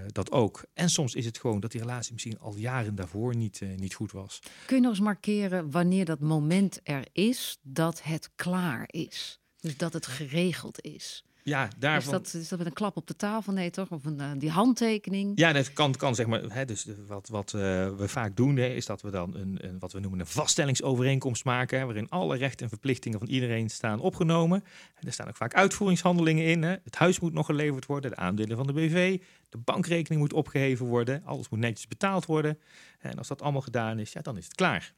dat 0.08 0.32
ook. 0.32 0.66
En 0.74 0.90
soms 0.90 1.16
is 1.16 1.26
het 1.26 1.38
gewoon 1.38 1.60
dat 1.60 1.72
die 1.72 1.82
relatie 1.82 2.14
misschien 2.14 2.40
al 2.40 2.58
jaren 2.58 2.96
daarvoor 2.96 3.36
niet, 3.36 3.62
niet 3.76 3.94
goed 3.94 4.12
was. 4.12 4.40
Kun 4.66 4.76
je 4.76 4.82
nog 4.82 4.92
eens 4.92 5.00
markeren 5.00 5.72
wanneer 5.72 6.06
dat 6.06 6.20
moment 6.20 6.80
er 6.84 7.08
is 7.12 7.60
dat 7.62 8.04
het 8.04 8.30
klaar 8.36 8.84
is? 8.88 9.40
Dus 9.60 9.78
dat 9.78 9.94
het 9.94 10.06
geregeld 10.08 10.82
is. 10.82 11.24
Ja, 11.44 11.68
daarvan... 11.78 12.14
Is 12.14 12.32
dat, 12.32 12.42
is 12.42 12.48
dat 12.48 12.58
met 12.58 12.68
een 12.68 12.74
klap 12.74 12.98
op 12.98 13.08
de 13.08 13.16
tafel? 13.16 13.54
Nee, 13.54 13.70
toch? 13.70 13.90
Of 13.90 14.06
een, 14.06 14.20
uh, 14.20 14.32
die 14.38 14.50
handtekening? 14.50 15.32
Ja, 15.36 15.54
dat 15.54 15.74
kan, 15.74 15.96
kan 15.96 16.16
zeg 16.16 16.28
maar. 16.28 16.42
Hè, 16.48 16.66
dus 16.66 16.88
wat, 17.08 17.28
wat 17.28 17.54
uh, 17.56 17.62
we 17.98 18.08
vaak 18.08 18.36
doen, 18.36 18.58
hè, 18.58 18.68
is 18.68 18.86
dat 18.86 19.02
we 19.02 19.12
dan 19.12 19.36
een, 19.36 19.58
een, 19.62 19.80
wat 19.80 19.92
we 19.92 20.00
noemen 20.00 20.20
een 20.20 20.26
vaststellingsovereenkomst 20.26 21.46
maken. 21.46 21.80
Hè, 21.80 21.86
waarin 21.86 22.10
alle 22.10 22.38
rechten 22.38 22.64
en 22.64 22.70
verplichtingen 22.70 23.20
van 23.20 23.28
iedereen 23.28 23.70
staan 23.70 24.00
opgenomen. 24.00 24.64
En 24.96 25.08
er 25.08 25.14
staan 25.14 25.28
ook 25.28 25.38
vaak 25.38 25.54
uitvoeringshandelingen 25.54 26.46
in. 26.46 26.64
Hè. 26.64 26.76
Het 26.84 26.96
huis 26.96 27.20
moet 27.20 27.34
nog 27.34 27.46
geleverd 27.46 27.86
worden, 27.86 28.12
de 28.12 28.18
aandelen 28.18 28.58
van 28.58 28.68
de 28.68 28.74
BV. 28.74 29.22
De 29.50 29.58
bankrekening 29.58 30.22
moet 30.22 30.34
opgeheven 30.34 30.86
worden. 30.86 31.22
Alles 31.26 31.50
moet 31.50 31.60
netjes 31.60 31.88
betaald 31.88 32.26
worden. 32.26 32.60
En 33.00 33.18
als 33.18 33.28
dat 33.28 33.42
allemaal 33.42 33.62
gedaan 33.62 34.00
is, 34.00 34.12
ja, 34.12 34.22
dan 34.22 34.38
is 34.38 34.44
het 34.44 34.56
klaar. 34.56 34.94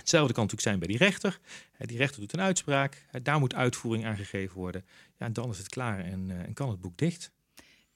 Hetzelfde 0.00 0.32
kan 0.32 0.42
natuurlijk 0.42 0.68
zijn 0.68 0.78
bij 0.78 0.88
die 0.88 0.98
rechter. 0.98 1.40
Die 1.78 1.96
rechter 1.96 2.20
doet 2.20 2.32
een 2.32 2.40
uitspraak. 2.40 3.06
Daar 3.22 3.38
moet 3.38 3.54
uitvoering 3.54 4.06
aan 4.06 4.16
gegeven 4.16 4.56
worden. 4.56 4.84
Ja, 5.18 5.26
en 5.26 5.32
dan 5.32 5.50
is 5.50 5.58
het 5.58 5.68
klaar 5.68 6.04
en, 6.04 6.30
eh, 6.30 6.38
en 6.38 6.52
kan 6.52 6.70
het 6.70 6.80
boek 6.80 6.98
dicht. 6.98 7.32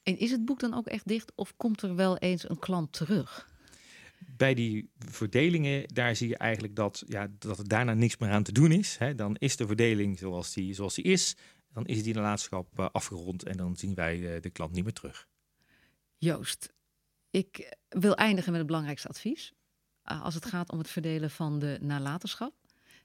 En 0.03 0.19
is 0.19 0.31
het 0.31 0.45
boek 0.45 0.61
dan 0.61 0.75
ook 0.75 0.87
echt 0.87 1.09
dicht 1.09 1.33
of 1.35 1.57
komt 1.57 1.83
er 1.83 1.95
wel 1.95 2.19
eens 2.19 2.49
een 2.49 2.59
klant 2.59 2.93
terug? 2.93 3.53
Bij 4.37 4.55
die 4.55 4.91
verdelingen, 4.99 5.89
daar 5.89 6.17
zie 6.17 6.29
je 6.29 6.37
eigenlijk 6.37 6.77
dat, 6.77 7.05
ja, 7.07 7.29
dat 7.39 7.59
er 7.59 7.69
daarna 7.69 7.95
niks 7.95 8.17
meer 8.17 8.31
aan 8.31 8.43
te 8.43 8.53
doen 8.53 8.73
is. 8.73 8.99
Dan 9.17 9.37
is 9.37 9.57
de 9.57 9.67
verdeling 9.67 10.19
zoals 10.19 10.53
die, 10.53 10.75
zoals 10.75 10.95
die 10.95 11.05
is. 11.05 11.37
Dan 11.73 11.87
is 11.87 12.03
die 12.03 12.15
nalatenschap 12.15 12.79
uh, 12.79 12.87
afgerond 12.93 13.43
en 13.43 13.57
dan 13.57 13.77
zien 13.77 13.95
wij 13.95 14.19
uh, 14.19 14.41
de 14.41 14.51
klant 14.51 14.73
niet 14.73 14.85
meer 14.85 14.93
terug. 14.93 15.29
Joost, 16.19 16.73
ik 17.31 17.77
wil 17.89 18.15
eindigen 18.15 18.51
met 18.51 18.59
het 18.59 18.67
belangrijkste 18.67 19.09
advies. 19.09 19.53
Eh, 20.05 20.23
als 20.23 20.35
het 20.35 20.47
gaat 20.47 20.71
om 20.71 20.79
het 20.79 20.91
verdelen 20.91 21.31
van 21.31 21.59
de 21.59 21.79
nalatenschap. 21.81 22.53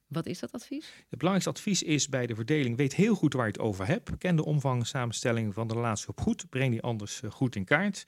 Wat 0.07 0.25
is 0.25 0.39
dat 0.39 0.51
advies? 0.51 0.85
Het 1.09 1.19
belangrijkste 1.19 1.49
advies 1.49 1.83
is 1.83 2.09
bij 2.09 2.27
de 2.27 2.35
verdeling: 2.35 2.77
weet 2.77 2.95
heel 2.95 3.15
goed 3.15 3.33
waar 3.33 3.45
je 3.45 3.51
het 3.51 3.61
over 3.61 3.87
hebt. 3.87 4.17
Ken 4.17 4.35
de 4.35 4.45
omvang 4.45 4.79
en 4.79 4.85
samenstelling 4.85 5.53
van 5.53 5.67
de 5.67 5.73
relatie 5.73 6.13
goed. 6.15 6.49
Breng 6.49 6.71
die 6.71 6.81
anders 6.81 7.21
eh, 7.21 7.31
goed 7.31 7.55
in 7.55 7.65
kaart. 7.65 8.05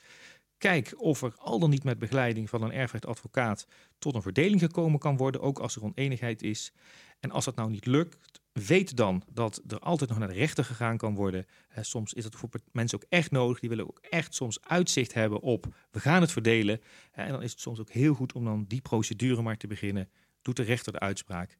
Kijk 0.58 0.94
of 0.98 1.22
er 1.22 1.34
al 1.38 1.60
dan 1.60 1.70
niet 1.70 1.84
met 1.84 2.00
begeleiding 2.00 2.50
van 2.50 2.62
een 2.62 2.72
erfrechtadvocaat 2.72 3.68
tot 4.00 4.16
een 4.16 4.22
verdeling 4.22 4.62
gekomen 4.62 5.00
kan 5.00 5.18
worden, 5.18 5.42
ook 5.42 5.60
als 5.60 5.76
er 5.76 5.84
oneenigheid 5.84 6.42
is. 6.42 6.74
En 7.20 7.32
als 7.32 7.46
dat 7.46 7.56
nou 7.56 7.70
niet 7.70 7.86
lukt, 7.86 8.41
weet 8.54 8.98
dan 8.98 9.24
dat 9.32 9.62
er 9.68 9.80
altijd 9.80 10.10
nog 10.10 10.20
naar 10.20 10.28
de 10.28 10.34
rechter 10.34 10.66
gegaan 10.66 10.98
kan 10.98 11.16
worden. 11.16 11.46
soms 11.82 12.14
is 12.14 12.24
dat 12.24 12.36
voor 12.36 12.50
mensen 12.72 12.98
ook 12.98 13.10
echt 13.10 13.32
nodig. 13.32 13.60
Die 13.60 13.70
willen 13.70 13.88
ook 13.88 14.00
echt 14.10 14.36
soms 14.36 14.62
uitzicht 14.62 15.14
hebben 15.14 15.42
op 15.42 15.76
we 15.92 16.00
gaan 16.00 16.22
het 16.22 16.32
verdelen. 16.32 16.82
en 17.12 17.32
dan 17.32 17.42
is 17.42 17.52
het 17.52 17.60
soms 17.60 17.80
ook 17.80 17.92
heel 17.92 18.14
goed 18.14 18.34
om 18.34 18.44
dan 18.44 18.66
die 18.68 18.82
procedure 18.82 19.42
maar 19.42 19.58
te 19.58 19.68
beginnen. 19.68 20.10
Doet 20.42 20.56
de 20.56 20.64
rechter 20.64 20.94
de 20.94 21.00
uitspraak 21.00 21.58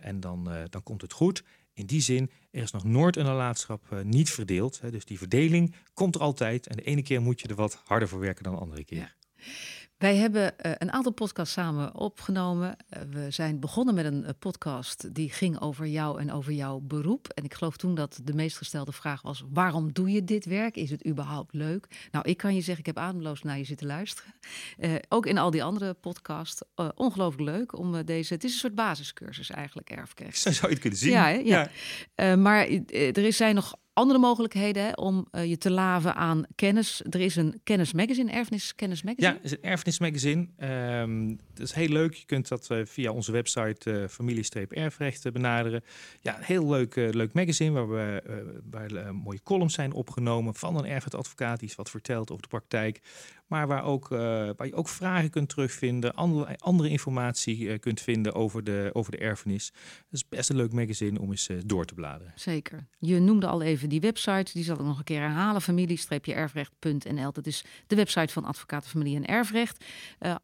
en 0.00 0.20
dan, 0.20 0.50
eh, 0.50 0.62
dan 0.70 0.82
komt 0.82 1.02
het 1.02 1.12
goed. 1.12 1.44
In 1.72 1.86
die 1.86 2.00
zin, 2.00 2.30
er 2.50 2.62
is 2.62 2.70
nog 2.70 2.84
nooit 2.84 3.16
een 3.16 3.24
nalatenschap 3.24 3.90
uh, 3.92 4.00
niet 4.00 4.30
verdeeld. 4.30 4.80
dus 4.90 5.04
die 5.04 5.18
verdeling 5.18 5.74
komt 5.94 6.14
er 6.14 6.20
altijd. 6.20 6.66
En 6.66 6.76
de 6.76 6.82
ene 6.82 7.02
keer 7.02 7.22
moet 7.22 7.40
je 7.40 7.48
er 7.48 7.54
wat 7.54 7.82
harder 7.84 8.08
voor 8.08 8.20
werken 8.20 8.44
dan 8.44 8.54
de 8.54 8.60
andere 8.60 8.84
keer. 8.84 9.16
Wij 9.98 10.16
hebben 10.16 10.42
uh, 10.42 10.72
een 10.78 10.92
aantal 10.92 11.12
podcasts 11.12 11.52
samen 11.52 11.94
opgenomen. 11.94 12.76
Uh, 12.96 13.02
we 13.10 13.30
zijn 13.30 13.60
begonnen 13.60 13.94
met 13.94 14.04
een 14.04 14.22
uh, 14.22 14.28
podcast 14.38 15.14
die 15.14 15.30
ging 15.30 15.60
over 15.60 15.86
jou 15.86 16.20
en 16.20 16.32
over 16.32 16.52
jouw 16.52 16.80
beroep. 16.80 17.28
En 17.28 17.44
ik 17.44 17.54
geloof 17.54 17.76
toen 17.76 17.94
dat 17.94 18.20
de 18.22 18.34
meest 18.34 18.56
gestelde 18.56 18.92
vraag 18.92 19.22
was: 19.22 19.44
waarom 19.52 19.92
doe 19.92 20.10
je 20.10 20.24
dit 20.24 20.44
werk? 20.44 20.76
Is 20.76 20.90
het 20.90 21.06
überhaupt 21.06 21.54
leuk? 21.54 22.08
Nou, 22.10 22.28
ik 22.28 22.36
kan 22.36 22.54
je 22.54 22.60
zeggen, 22.60 22.78
ik 22.78 22.94
heb 22.94 23.04
ademloos 23.04 23.42
naar 23.42 23.58
je 23.58 23.64
zitten 23.64 23.86
luisteren. 23.86 24.34
ook 25.08 25.26
in 25.26 25.38
al 25.38 25.50
die 25.50 25.64
andere 25.64 25.94
podcasts. 25.94 26.62
ongelooflijk 26.94 27.50
leuk 27.50 27.78
om 27.78 28.04
deze. 28.04 28.34
Het 28.34 28.44
is 28.44 28.52
een 28.52 28.58
soort 28.58 28.74
basiscursus 28.74 29.50
eigenlijk, 29.50 29.90
erfrecht. 29.90 30.38
Zo 30.38 30.50
zou 30.50 30.66
je 30.66 30.72
het 30.72 30.80
kunnen 30.80 30.98
zien. 30.98 31.12
Ja, 31.12 31.28
ja. 31.28 31.70
ja. 32.14 32.36
maar 32.36 32.68
er 33.12 33.32
zijn 33.32 33.54
nog 33.54 33.74
andere 33.94 34.18
mogelijkheden 34.18 34.84
hè, 34.84 34.92
om 34.92 35.26
uh, 35.32 35.44
je 35.44 35.58
te 35.58 35.70
laven 35.70 36.14
aan 36.14 36.44
kennis. 36.54 37.02
Er 37.10 37.20
is 37.20 37.36
een 37.36 37.60
kennismagazine, 37.64 38.30
erfenis 38.30 38.74
kennismagazine. 38.74 39.34
Ja, 39.34 39.42
is 39.42 39.50
een 39.50 39.62
erfenismagazine. 39.62 40.46
Um, 41.00 41.36
dat 41.54 41.66
is 41.66 41.72
heel 41.72 41.88
leuk. 41.88 42.14
Je 42.14 42.24
kunt 42.24 42.48
dat 42.48 42.68
uh, 42.70 42.84
via 42.84 43.12
onze 43.12 43.32
website 43.32 43.90
uh, 43.90 44.08
familie-erfrecht 44.08 45.32
benaderen. 45.32 45.84
Ja, 46.20 46.36
heel 46.40 46.68
leuk, 46.68 46.94
leuk 46.94 47.32
magazine 47.32 47.70
waar, 47.70 47.88
we, 47.88 48.22
waar 48.70 49.14
mooie 49.14 49.42
columns 49.42 49.74
zijn 49.74 49.92
opgenomen 49.92 50.54
van 50.54 50.76
een 50.76 50.86
erfrechtadvocaat 50.86 51.58
die 51.58 51.68
iets 51.68 51.76
wat 51.76 51.90
vertelt 51.90 52.30
over 52.30 52.42
de 52.42 52.48
praktijk. 52.48 53.00
Maar 53.54 53.66
waar, 53.66 53.84
ook, 53.84 54.08
waar 54.08 54.66
je 54.66 54.74
ook 54.74 54.88
vragen 54.88 55.30
kunt 55.30 55.48
terugvinden, 55.48 56.14
andere, 56.14 56.58
andere 56.58 56.88
informatie 56.88 57.78
kunt 57.78 58.00
vinden 58.00 58.34
over 58.34 58.64
de, 58.64 58.90
over 58.92 59.12
de 59.12 59.18
erfenis. 59.18 59.72
Het 59.96 60.06
is 60.10 60.28
best 60.28 60.50
een 60.50 60.56
leuk 60.56 60.72
magazine 60.72 61.20
om 61.20 61.30
eens 61.30 61.48
door 61.66 61.84
te 61.84 61.94
bladeren. 61.94 62.32
Zeker. 62.36 62.86
Je 62.98 63.20
noemde 63.20 63.46
al 63.46 63.62
even 63.62 63.88
die 63.88 64.00
website. 64.00 64.52
Die 64.52 64.64
zal 64.64 64.74
ik 64.74 64.80
nog 64.80 64.98
een 64.98 65.04
keer 65.04 65.20
herhalen. 65.20 65.62
Familie-erfrecht.nl. 65.62 67.32
Dat 67.32 67.46
is 67.46 67.64
de 67.86 67.96
website 67.96 68.32
van 68.32 68.44
Advocaten 68.44 68.90
Familie 68.90 69.16
en 69.16 69.26
Erfrecht. 69.26 69.84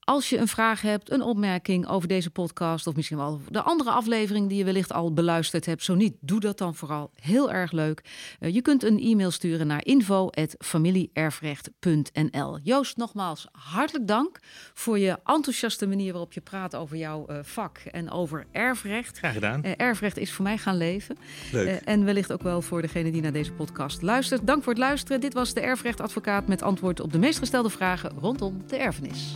Als 0.00 0.28
je 0.28 0.38
een 0.38 0.48
vraag 0.48 0.80
hebt, 0.80 1.10
een 1.10 1.22
opmerking 1.22 1.88
over 1.88 2.08
deze 2.08 2.30
podcast... 2.30 2.86
of 2.86 2.96
misschien 2.96 3.16
wel 3.16 3.40
de 3.48 3.62
andere 3.62 3.90
aflevering 3.90 4.48
die 4.48 4.58
je 4.58 4.64
wellicht 4.64 4.92
al 4.92 5.12
beluisterd 5.12 5.66
hebt. 5.66 5.82
Zo 5.82 5.94
niet, 5.94 6.14
doe 6.20 6.40
dat 6.40 6.58
dan 6.58 6.74
vooral. 6.74 7.10
Heel 7.14 7.52
erg 7.52 7.72
leuk. 7.72 8.04
Je 8.40 8.62
kunt 8.62 8.82
een 8.82 9.00
e-mail 9.00 9.30
sturen 9.30 9.66
naar 9.66 9.84
info.familieerfrecht.nl. 9.84 12.58
Joost, 12.62 12.96
nogmaals 13.00 13.46
hartelijk 13.52 14.06
dank 14.06 14.38
voor 14.74 14.98
je 14.98 15.18
enthousiaste 15.24 15.86
manier 15.86 16.10
waarop 16.10 16.32
je 16.32 16.40
praat 16.40 16.76
over 16.76 16.96
jouw 16.96 17.26
uh, 17.30 17.38
vak 17.42 17.78
en 17.78 18.10
over 18.10 18.46
erfrecht. 18.52 19.18
Graag 19.18 19.32
gedaan. 19.32 19.64
erfrecht 19.64 20.16
is 20.16 20.32
voor 20.32 20.44
mij 20.44 20.58
gaan 20.58 20.76
leven. 20.76 21.16
Leuk. 21.52 21.80
en 21.80 22.04
wellicht 22.04 22.32
ook 22.32 22.42
wel 22.42 22.62
voor 22.62 22.82
degene 22.82 23.10
die 23.10 23.22
naar 23.22 23.32
deze 23.32 23.52
podcast 23.52 24.02
luistert. 24.02 24.46
Dank 24.46 24.62
voor 24.62 24.72
het 24.72 24.82
luisteren. 24.82 25.20
Dit 25.20 25.34
was 25.34 25.54
de 25.54 25.60
erfrechtadvocaat 25.60 26.46
met 26.46 26.62
antwoord 26.62 27.00
op 27.00 27.12
de 27.12 27.18
meest 27.18 27.38
gestelde 27.38 27.70
vragen 27.70 28.10
rondom 28.18 28.62
de 28.66 28.76
erfenis. 28.76 29.34